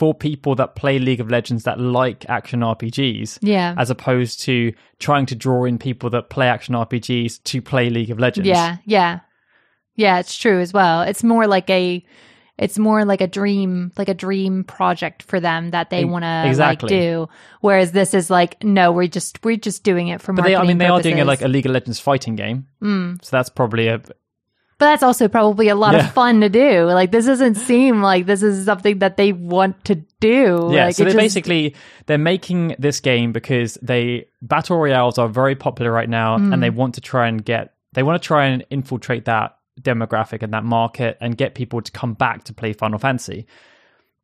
[0.00, 3.74] for people that play League of Legends that like action RPGs, yeah.
[3.76, 8.10] as opposed to trying to draw in people that play action RPGs to play League
[8.10, 8.48] of Legends.
[8.48, 9.20] Yeah, yeah.
[9.96, 11.02] Yeah, it's true as well.
[11.02, 12.02] It's more like a
[12.56, 16.44] it's more like a dream like a dream project for them that they want to
[16.46, 16.88] exactly.
[16.88, 17.28] like do
[17.60, 20.64] whereas this is like no, we're just we're just doing it for But they, I
[20.64, 23.22] mean, they are doing it like a League of Legends fighting game, Mm.
[23.22, 24.00] so that's probably a
[24.80, 26.06] But that's also probably a lot Yeah.
[26.06, 26.84] of fun to do.
[26.86, 30.70] Like this doesn't seem like this is something that they want to do.
[30.72, 31.74] Yeah, like, so they're just- basically
[32.06, 36.54] they're making this game because they battle royales are very popular right now, Mm.
[36.54, 40.42] and they want to try and get they want to try and infiltrate that demographic
[40.42, 43.46] and that market and get people to come back to play Final Fantasy.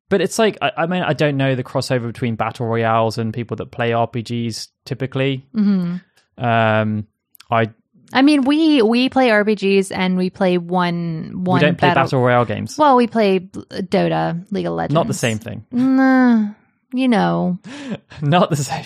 [0.08, 3.34] But it's like I, I mean I don't know the crossover between battle royales and
[3.34, 5.46] people that play RPGs typically.
[5.54, 6.00] Mhm.
[6.38, 7.06] Um,
[7.50, 7.70] I
[8.12, 12.20] I mean, we we play RPGs and we play one one we don't play battle,
[12.22, 12.78] royale games.
[12.78, 14.94] Well, we play Dota, League of Legends.
[14.94, 15.64] Not the same thing.
[15.72, 16.50] Nah,
[16.92, 17.58] you know.
[18.22, 18.84] Not the same.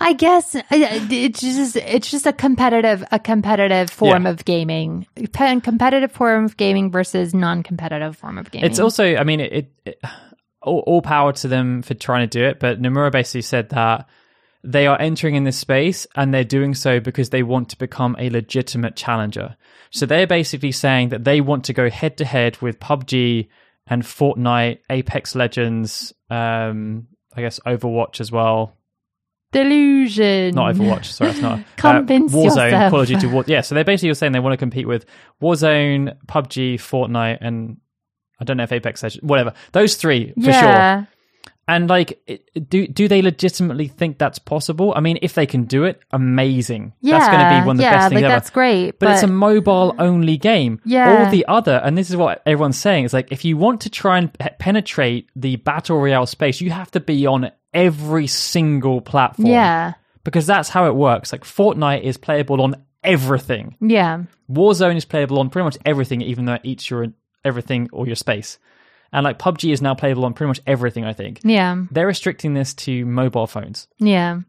[0.00, 4.30] I guess uh, it's just it's just a competitive a competitive form Yeah.
[4.30, 8.68] of gaming, Pe- competitive form of gaming versus non-competitive form of gaming.
[8.68, 10.02] It's also, I mean, it, it, it
[10.60, 12.58] all, all power to them for trying to do it.
[12.58, 14.08] But Nomura basically said that
[14.64, 18.14] they are entering in this space and they're doing so because they want to become
[18.18, 19.56] a legitimate challenger.
[19.90, 23.48] So they're basically saying that they want to go head to head with PUBG
[23.88, 28.76] and Fortnite, Apex Legends, um, I guess Overwatch as well.
[29.50, 30.54] Delusion.
[30.54, 31.60] Not Overwatch, sorry, it's not.
[31.76, 32.90] Convince Warzone, yourself.
[32.90, 33.44] Call of Duty War.
[33.48, 35.04] Yeah, so they're basically saying they want to compete with
[35.42, 37.78] Warzone, PUBG, Fortnite, and
[38.40, 39.52] I don't know if Apex Legends, whatever.
[39.72, 41.08] Those three for sure.
[41.68, 42.20] And like,
[42.68, 44.92] do do they legitimately think that's possible?
[44.96, 46.92] I mean, if they can do it, amazing.
[47.00, 47.18] Yeah.
[47.18, 48.34] that's going to be one of the yeah, best things like ever.
[48.34, 48.98] that's great.
[48.98, 50.80] but, it's a mobile only game.
[50.84, 51.24] Yeah.
[51.24, 53.90] All the other, and this is what everyone's saying, is like if you want to
[53.90, 59.00] try and pe- penetrate the battle royale space, you have to be on every single
[59.00, 59.48] platform.
[59.48, 59.94] yeah.
[60.24, 61.32] Because that's how it works.
[61.32, 63.76] Like Fortnite is playable on everything.
[63.80, 64.24] Yeah.
[64.50, 67.08] Warzone is playable on pretty much everything, even though it eats your
[67.44, 68.58] everything or your space.
[69.12, 71.40] And like PUBG is now playable on pretty much everything, I think.
[71.44, 71.82] Yeah.
[71.90, 73.88] They're restricting this to mobile phones.
[73.98, 74.40] Yeah.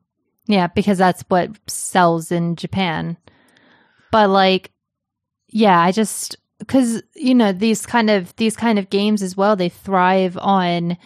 [0.47, 3.17] Yeah, because that's what sells in Japan.
[4.11, 4.71] But like
[5.49, 6.37] yeah, I just
[6.67, 10.97] cuz you know, these kind of these kind of games as well, they thrive on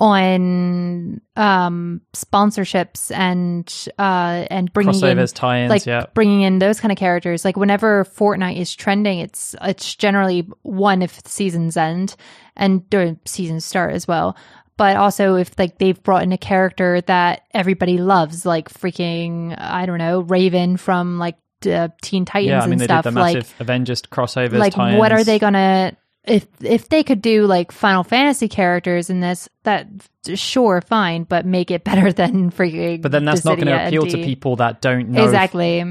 [0.00, 6.06] on um sponsorships and uh and bringing in tie-ins, like yeah.
[6.14, 7.44] bringing in those kind of characters.
[7.44, 12.14] Like whenever Fortnite is trending, it's it's generally one if the seasons end
[12.56, 14.36] and during seasons start as well.
[14.76, 19.86] But also if like they've brought in a character that everybody loves, like freaking I
[19.86, 23.02] don't know Raven from like uh, Teen Titans Yeah, I mean and they stuff.
[23.02, 25.96] did the like massive Avengers crossovers, like what are they gonna
[26.28, 29.86] if if they could do like Final Fantasy characters in this, that
[30.34, 33.02] sure fine, but make it better than freaking.
[33.02, 35.24] But then that's not going to appeal to people that don't know.
[35.24, 35.84] Exactly.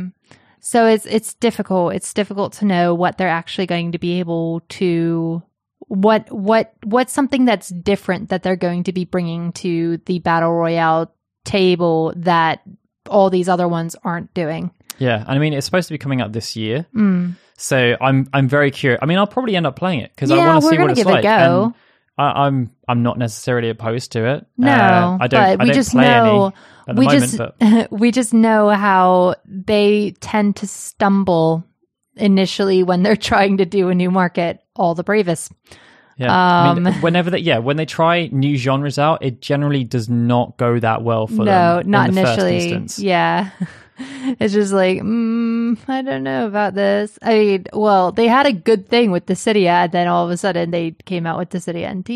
[0.59, 1.93] So it's it's difficult.
[1.93, 5.41] It's difficult to know what they're actually going to be able to
[5.87, 10.51] what what what's something that's different that they're going to be bringing to the battle
[10.51, 11.13] royale
[11.45, 12.61] table that
[13.09, 14.71] all these other ones aren't doing.
[14.99, 17.35] Yeah, and I mean it's supposed to be coming out this year, Mm.
[17.57, 18.99] so I'm I'm very curious.
[19.01, 20.97] I mean, I'll probably end up playing it because I want to see what it's
[20.99, 21.23] give it a like.
[21.23, 21.63] go.
[21.65, 21.73] And
[22.19, 24.45] I, I'm I'm not necessarily opposed to it.
[24.57, 25.39] No, Uh, I don't.
[25.39, 26.55] but I we don't just play know any
[26.87, 31.63] at the we moment, just but we just know how they tend to stumble
[32.15, 34.59] initially when they're trying to do a new market.
[34.75, 35.51] All the bravest.
[36.17, 36.31] yeah.
[36.35, 40.09] I mean, um, whenever they yeah when they try new genres out, it generally does
[40.09, 41.91] not go that well for no, them.
[41.91, 42.51] not in the initially.
[42.59, 42.99] First instance.
[42.99, 43.49] Yeah.
[44.39, 47.17] it's just like, mm, I don't know about this.
[47.21, 50.37] I mean, well, they had a good thing with Dissidia, and then all of a
[50.37, 52.09] sudden they came out with the Dissidia NT.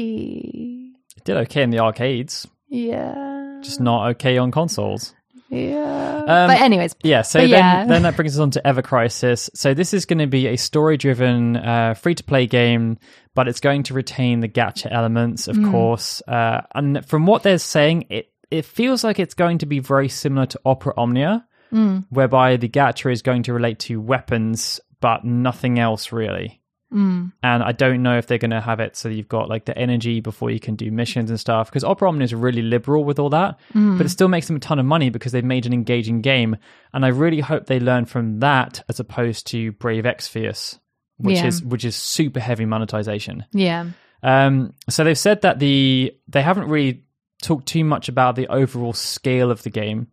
[1.17, 3.59] It did okay in the arcades, Yeah.
[3.61, 5.13] just not okay on consoles.
[5.49, 6.17] yeah.
[6.19, 7.85] Um, but anyways, Yeah, so then, yeah.
[7.85, 9.49] then that brings us on to Ever Crisis.
[9.53, 12.97] So this is going to be a story-driven, uh, free-to-play game,
[13.35, 15.71] but it's going to retain the gacha elements, of Mm.
[15.71, 16.21] course.
[16.27, 20.09] Uh, and from what they're saying, it it feels like it's going to be very
[20.09, 22.05] similar to Opera Omnia, Mm.
[22.09, 26.61] whereby the gacha is going to relate to weapons, but nothing else really.
[26.93, 29.63] mm, And I don't know if they're going to have it so you've got like
[29.65, 31.69] the energy before you can do missions and stuff.
[31.69, 33.97] Because Opera Omnia is really liberal with all that, mm.
[33.97, 36.57] but it still makes them a ton of money because they've made an engaging game.
[36.93, 40.77] And I really hope they learn from that as opposed to Brave Exvius,
[41.17, 41.47] which Yeah.
[41.47, 43.45] is which is super heavy monetization.
[43.53, 43.85] yeah.
[44.23, 47.05] Um, so they've said that the they haven't really
[47.41, 50.07] talked too much about the overall scale of the game,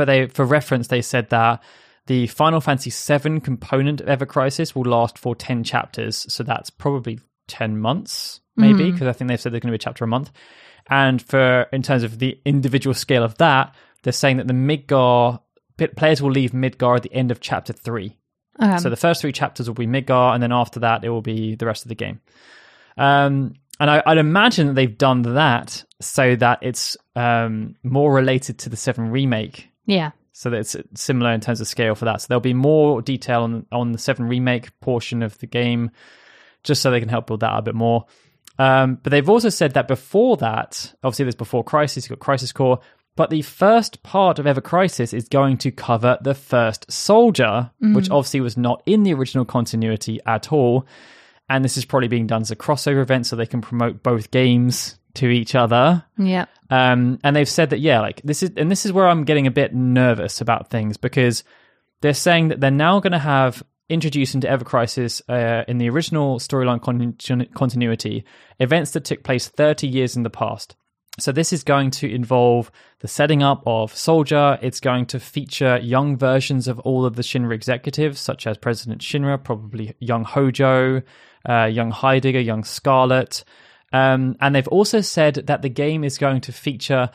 [0.00, 1.62] but they for reference they said that
[2.06, 6.70] the Final Fantasy VII component of Ever Crisis will last for ten chapters, so that's
[6.70, 10.04] probably ten months, maybe, because I think they've said they're going to be a chapter
[10.04, 10.30] a month.
[10.88, 15.40] And for in terms of the individual scale of that, they're saying that the Midgar
[15.96, 18.16] players will leave Midgar at the end of chapter three.
[18.58, 18.78] Okay.
[18.78, 21.56] So the first three chapters will be Midgar, and then after that, it will be
[21.56, 22.22] the rest of the game.
[22.96, 28.58] Um, and I, I'd imagine that they've done that so that it's um, more related
[28.60, 30.10] to the Seven remake, yeah.
[30.32, 32.20] so it's similar in terms of scale for that.
[32.20, 35.90] So there'll be more detail on on the Seven remake portion of the game,
[36.62, 38.06] just so they can help build that out a bit more.
[38.58, 42.52] Um, but they've also said that before that, obviously there's before Crisis, you've got Crisis
[42.52, 42.80] Core,
[43.16, 48.10] but the first part of Ever Crisis is going to cover the first soldier, which
[48.10, 50.86] obviously was not in the original continuity at all.
[51.48, 54.30] And this is probably being done as a crossover event so they can promote both
[54.30, 56.04] games to each other.
[56.18, 56.46] Yeah.
[56.70, 59.46] Um, and they've said that, yeah, like this is, and this is where I'm getting
[59.46, 61.44] a bit nervous about things because
[62.00, 65.90] they're saying that they're now going to have introduced into Ever Crisis uh, in the
[65.90, 68.24] original storyline con- continuity
[68.60, 70.76] events that took place 30 years in the past.
[71.18, 74.58] So this is going to involve the setting up of Soldier.
[74.62, 79.02] It's going to feature young versions of all of the Shinra executives, such as President
[79.02, 81.02] Shinra, probably young Hojo,
[81.48, 83.44] uh, young Heidegger, young Scarlet.
[83.92, 87.10] Um, and they've also said that the game is going to feature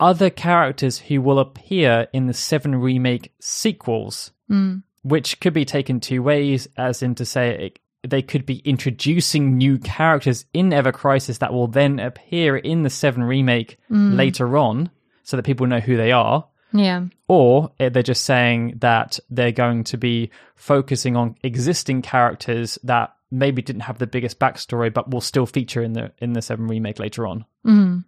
[0.00, 4.82] other characters who will appear in the Seven Remake sequels, Mm.
[5.02, 9.56] which could be taken two ways, as in to say it, they could be introducing
[9.58, 14.90] new characters in Ever Crisis that will then appear in the Seven remake later on,
[15.24, 16.46] so that people know who they are.
[16.72, 17.06] Yeah.
[17.28, 23.14] Or eh, they're just saying that they're going to be focusing on existing characters that
[23.30, 26.66] maybe didn't have the biggest backstory, but will still feature in the in the Seven
[26.66, 27.44] remake later on.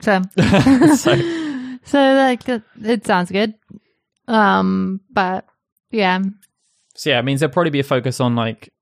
[0.00, 0.20] So
[0.96, 1.14] so
[1.84, 3.54] so like it, it sounds good.
[4.26, 5.46] Um but
[5.90, 6.20] yeah.
[6.96, 8.72] So yeah, it means there'll probably be a focus on like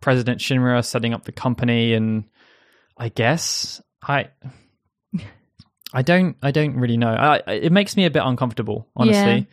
[0.00, 2.24] President Shinra setting up the company, and
[2.98, 4.28] I guess I,
[5.92, 7.08] I don't, I don't really know.
[7.12, 9.48] I, I- it makes me a bit uncomfortable, honestly.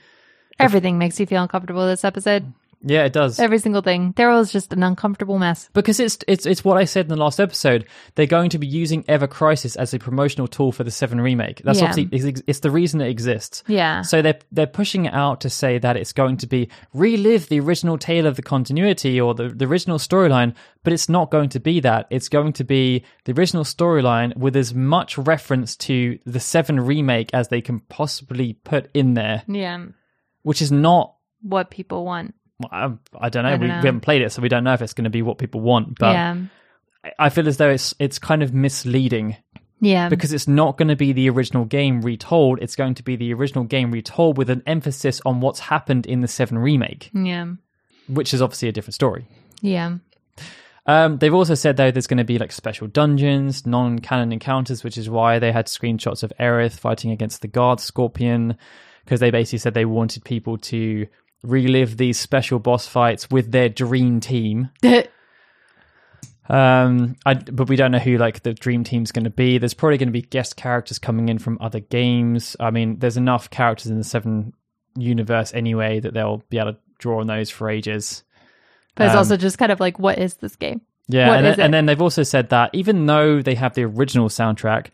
[0.59, 2.51] Everything makes you feel uncomfortable this episode.
[2.83, 3.39] Yeah, it does.
[3.39, 4.13] Every single thing.
[4.13, 5.67] Daryl's just an uncomfortable mess.
[5.73, 7.85] because it's it's it's what I said in the last episode.
[8.15, 11.61] They're going to be using Ever Crisis as a promotional tool for the Seven remake.
[11.63, 11.89] That's Yeah.
[11.89, 13.63] obviously it's, it's the reason it exists.
[13.67, 14.03] Yeah.
[14.03, 17.59] So they're they're pushing it out to say that it's going to be relive the
[17.59, 20.53] original tale of the continuity or the, the original storyline,
[20.83, 22.05] but it's not going to be that.
[22.11, 27.31] It's going to be the original storyline with as much reference to the Seven remake
[27.33, 29.83] as they can possibly put in there, Yeah.
[30.43, 31.15] which is not.
[31.41, 32.33] What people want.
[32.71, 33.51] I, I don't know.
[33.51, 33.79] don't we, know.
[33.81, 35.61] we haven't played it, so we don't know if it's going to be what people
[35.61, 35.97] want.
[35.99, 36.35] But yeah.
[37.03, 39.37] I- I feel as though it's it's kind of misleading
[39.79, 40.09] Yeah.
[40.09, 42.59] because it's not going to be the original game retold.
[42.61, 46.19] It's going to be the original game retold with an emphasis on what's happened in
[46.21, 47.45] the Seven remake, yeah.
[48.09, 49.25] which is obviously a different story.
[49.61, 49.97] Yeah.
[50.85, 54.97] Um, they've also said though there's going to be like special dungeons, non-canon encounters, which
[54.97, 58.57] is why they had screenshots of Aerith fighting against the guard Scorpion,
[59.05, 61.07] because they basically said they wanted people to
[61.43, 64.69] relive these special boss fights with their dream team.
[66.49, 69.57] Um, I, but we don't know who like the dream team's going to be.
[69.57, 72.55] There's probably going to be guest characters coming in from other games.
[72.59, 74.53] I mean, there's enough characters in the Seven
[74.95, 78.23] universe anyway that they'll be able to draw on those for ages.
[78.95, 80.81] But it's Um, also just kind of like, what is this game?
[81.09, 83.73] Yeah, What and is then, and then they've also said that even though they have
[83.73, 84.87] the original soundtrack,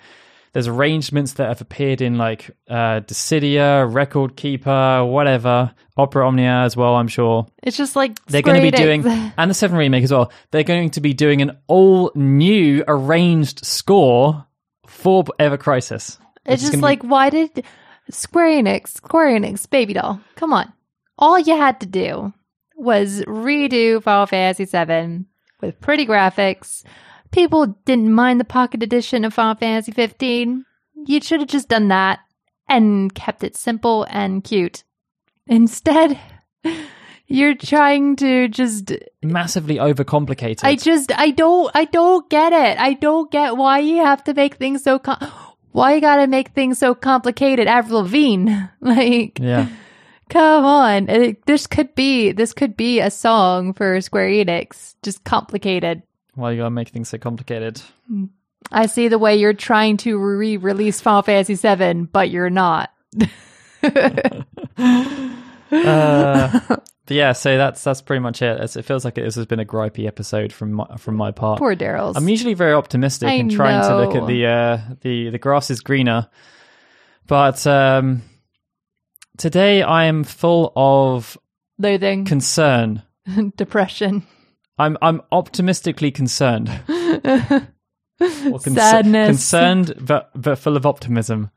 [0.54, 6.78] there's arrangements that have appeared in like uh, Dissidia, Record Keeper, whatever, Opera Omnia as
[6.78, 6.96] well.
[6.96, 9.06] I'm sure It's just like they're going to be doing,
[9.38, 10.32] and the Seven remake as well.
[10.52, 14.46] They're going to be doing an all new arranged score
[14.88, 16.18] for Ever Crisis.
[16.46, 17.64] It's just gonna be- like, why did
[18.10, 20.72] Square Enix, Square Enix, baby doll, come on.
[21.18, 22.34] All you had to do
[22.76, 25.26] was redo Final Fantasy VII
[25.62, 26.84] with pretty graphics.
[27.34, 30.66] People didn't mind the pocket edition of Final Fantasy 15.
[31.08, 32.20] You should have just done that
[32.70, 34.84] and kept it simple and cute.
[35.48, 36.20] Instead,
[37.28, 40.64] you're trying to just massively overcomplicated.
[40.64, 42.78] I just I don't I don't get it.
[42.78, 45.18] I don't get why you have to make things so com-
[45.72, 47.68] why you gotta make things so complicated.
[47.68, 49.70] Avril Lavigne, like yeah,
[50.30, 51.10] come on.
[51.10, 54.94] It, this could be this could be a song for Square Enix.
[55.02, 56.04] Just complicated.
[56.36, 57.82] Why you gotta make things so complicated?
[58.72, 62.92] I see the way you're trying to re-release Final Fantasy VII, but you're not.
[65.72, 68.52] Uh, but yeah, so that's that's pretty much it.
[68.58, 71.32] It's- It feels like it, this has been a gripey episode from my, from my
[71.32, 71.58] part.
[71.60, 72.16] Poor Daryl's.
[72.16, 75.72] I'm usually very optimistic I and trying to look at the uh, the the grass
[75.72, 76.30] is greener,
[77.28, 78.22] but um,
[79.38, 81.38] today I am full of
[81.80, 83.02] loathing, concern.
[83.58, 84.28] depression,
[84.78, 86.70] I'm I'm optimistically concerned.
[88.22, 89.28] Or concer- sadness.
[89.28, 91.50] concerned, but but full of optimism.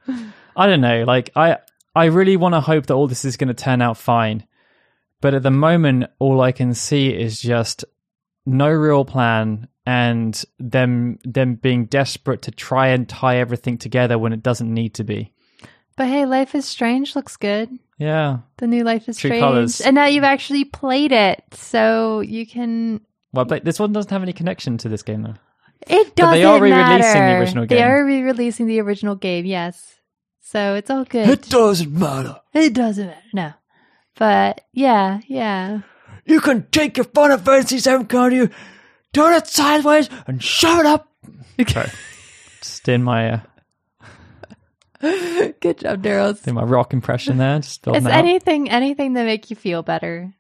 [0.57, 1.05] I don't know.
[1.05, 1.59] Like I
[1.95, 4.47] I really want to hope that all this is going to turn out fine,
[5.21, 7.85] but at the moment, all I can see is just
[8.47, 14.33] no real plan and them them being desperate to try and tie everything together when
[14.33, 15.33] it doesn't need to be.
[15.97, 17.79] But hey, Life is Strange looks good.
[17.99, 18.39] Yeah.
[18.59, 19.41] The new Life is True Strange.
[19.43, 19.81] colours.
[19.81, 23.01] And now you've actually played it, so you can.
[23.33, 25.35] Well, but this one doesn't have any connection to this game though.
[25.87, 27.39] It doesn't they are re-releasing the matter.
[27.39, 29.95] original They are re-releasing the original game, yes.
[30.41, 31.29] So it's all good.
[31.29, 32.41] It doesn't matter.
[32.55, 33.53] It doesn't matter, no.
[34.17, 35.81] But yeah, yeah.
[36.25, 38.51] You can take your Final Fantasy VII card, you
[39.13, 41.09] turn it sideways and shove it up.
[41.61, 41.87] Okay.
[42.61, 43.41] Just in my uh,
[45.61, 46.47] Good job, Daryl.
[46.47, 47.59] in my rock impression there.
[47.59, 50.33] Just that anything, anything that make you feel better.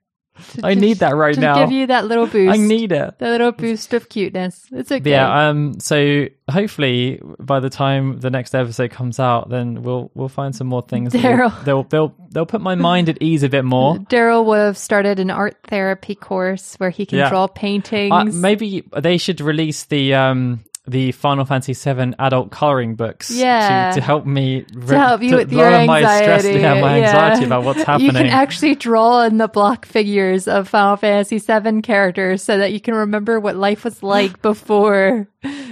[0.52, 1.58] To I just- need that right to now.
[1.60, 2.52] give you that little boost.
[2.52, 3.18] I need it.
[3.18, 4.66] that little boost of cuteness.
[4.70, 5.10] It's okay.
[5.10, 5.48] Yeah.
[5.48, 5.80] Um.
[5.80, 10.66] So hopefully, by the time the next episode comes out, then we'll we'll find some
[10.66, 11.14] more things.
[11.14, 11.64] Daryl.
[11.64, 13.94] They'll they'll they'll put my mind at ease a bit more.
[14.10, 17.30] Daryl would have started an art therapy course where he can Yeah.
[17.30, 18.12] draw paintings.
[18.12, 23.90] Uh, maybe they should release the um the Final Fantasy VII adult coloring books Yeah.
[23.90, 25.86] to, to help me to help you with your anxiety.
[25.86, 27.06] my stress, yeah, my Yeah.
[27.06, 28.06] anxiety about what's happening.
[28.12, 32.72] You can actually draw in the block figures of Final Fantasy VII characters so that
[32.72, 35.26] you can remember what life was like before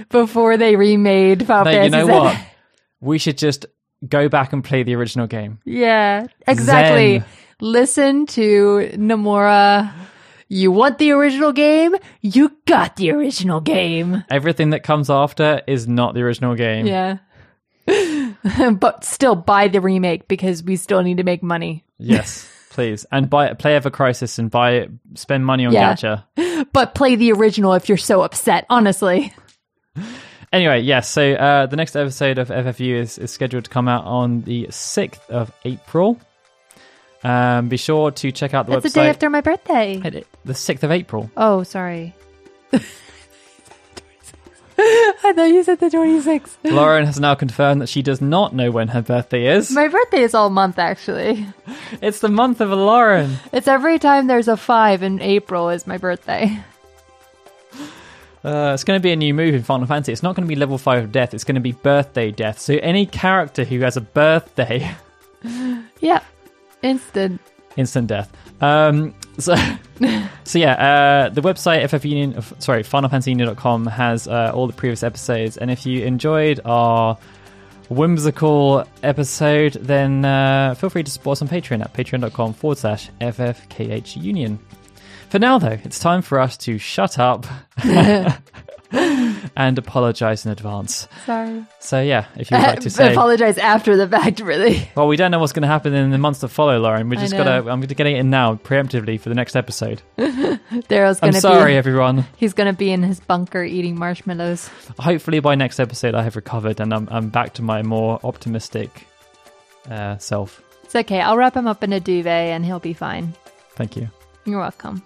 [0.09, 2.19] before they remade Final No, Fantasy you know VII.
[2.19, 2.37] what?
[3.01, 3.65] We should just
[4.07, 5.59] go back and play the original game.
[5.63, 7.19] Yeah, exactly.
[7.19, 7.25] Zen.
[7.61, 9.91] Listen to Nomura.
[10.47, 11.95] You want the original game?
[12.21, 14.23] You got the original game.
[14.29, 16.85] Everything that comes after is not the original game.
[16.85, 17.17] Yeah.
[18.79, 21.83] but still buy the remake because we still need to make money.
[21.97, 23.05] Yes, please.
[23.11, 25.93] And buy play Ever Crisis and buy spend money on Yeah.
[25.93, 26.23] gacha.
[26.73, 29.33] But play the original if you're so upset, honestly.
[30.53, 31.09] Anyway, yes.
[31.09, 34.67] So uh, the next episode of FFU is, is scheduled to come out on the
[34.69, 36.19] sixth of April.
[37.25, 38.93] Um, be sure to check out the That's website.
[38.93, 40.01] the day after my birthday.
[40.03, 41.31] It- the sixth of April.
[41.35, 42.13] Oh, sorry.
[44.77, 46.57] I thought you said the 26th.
[46.65, 49.71] Lauren has now confirmed that she does not know when her birthday is.
[49.71, 51.45] My birthday is all month, actually.
[52.01, 53.37] It's the month of Lauren.
[53.53, 56.59] It's every time there's a five in April is my birthday.
[58.43, 60.11] Uh, it's going to be a new move in Final Fantasy.
[60.11, 61.33] It's not going to be level five of death.
[61.33, 62.59] It's going to be birthday death.
[62.59, 64.87] So any character who has a birthday,
[65.99, 66.21] Yeah.
[66.85, 67.41] Instant.
[67.75, 68.31] instant death.
[68.61, 69.55] Um, so,
[70.43, 75.03] so yeah, uh, the website FF Union, of- sorry, FinalFantasyUnion.com has uh, all the previous
[75.03, 75.57] episodes.
[75.57, 77.17] And if you enjoyed our
[77.89, 83.09] whimsical episode, then uh, feel free to support us on Patreon at patreon.com forward slash
[83.21, 84.59] FFKH Union.
[85.29, 87.45] For now, though, it's time for us to shut up
[89.55, 91.07] and apologize in advance.
[91.25, 91.65] Sorry.
[91.79, 93.11] So, yeah, if you would like to say.
[93.11, 94.89] apologize after the fact, really.
[94.95, 97.09] Well, we don't know what's going to happen in the months to follow, Lauren.
[97.09, 97.51] We just got to.
[97.51, 100.01] I'm going to getting it in now, preemptively for the next episode.
[100.17, 102.25] Daryl's I'm gonna sorry, be everyone.
[102.37, 104.67] he's gonna be in his bunker eating marshmallows.
[104.99, 109.07] Hopefully, by next episode, I have recovered and I'm, I'm back to my more optimistic
[109.89, 110.61] uh, self.
[110.83, 111.21] It's okay.
[111.21, 113.33] I'll wrap him up in a duvet and he'll be fine.
[113.75, 114.09] Thank you.
[114.45, 115.01] You're welcome.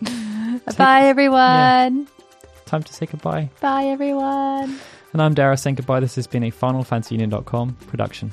[0.76, 2.08] Bye everyone.
[2.66, 3.50] Time to say goodbye.
[3.60, 4.78] Bye everyone.
[5.12, 6.00] And I'm Dara saying goodbye.
[6.00, 8.30] This has been a FinalFantasyUnion.com production.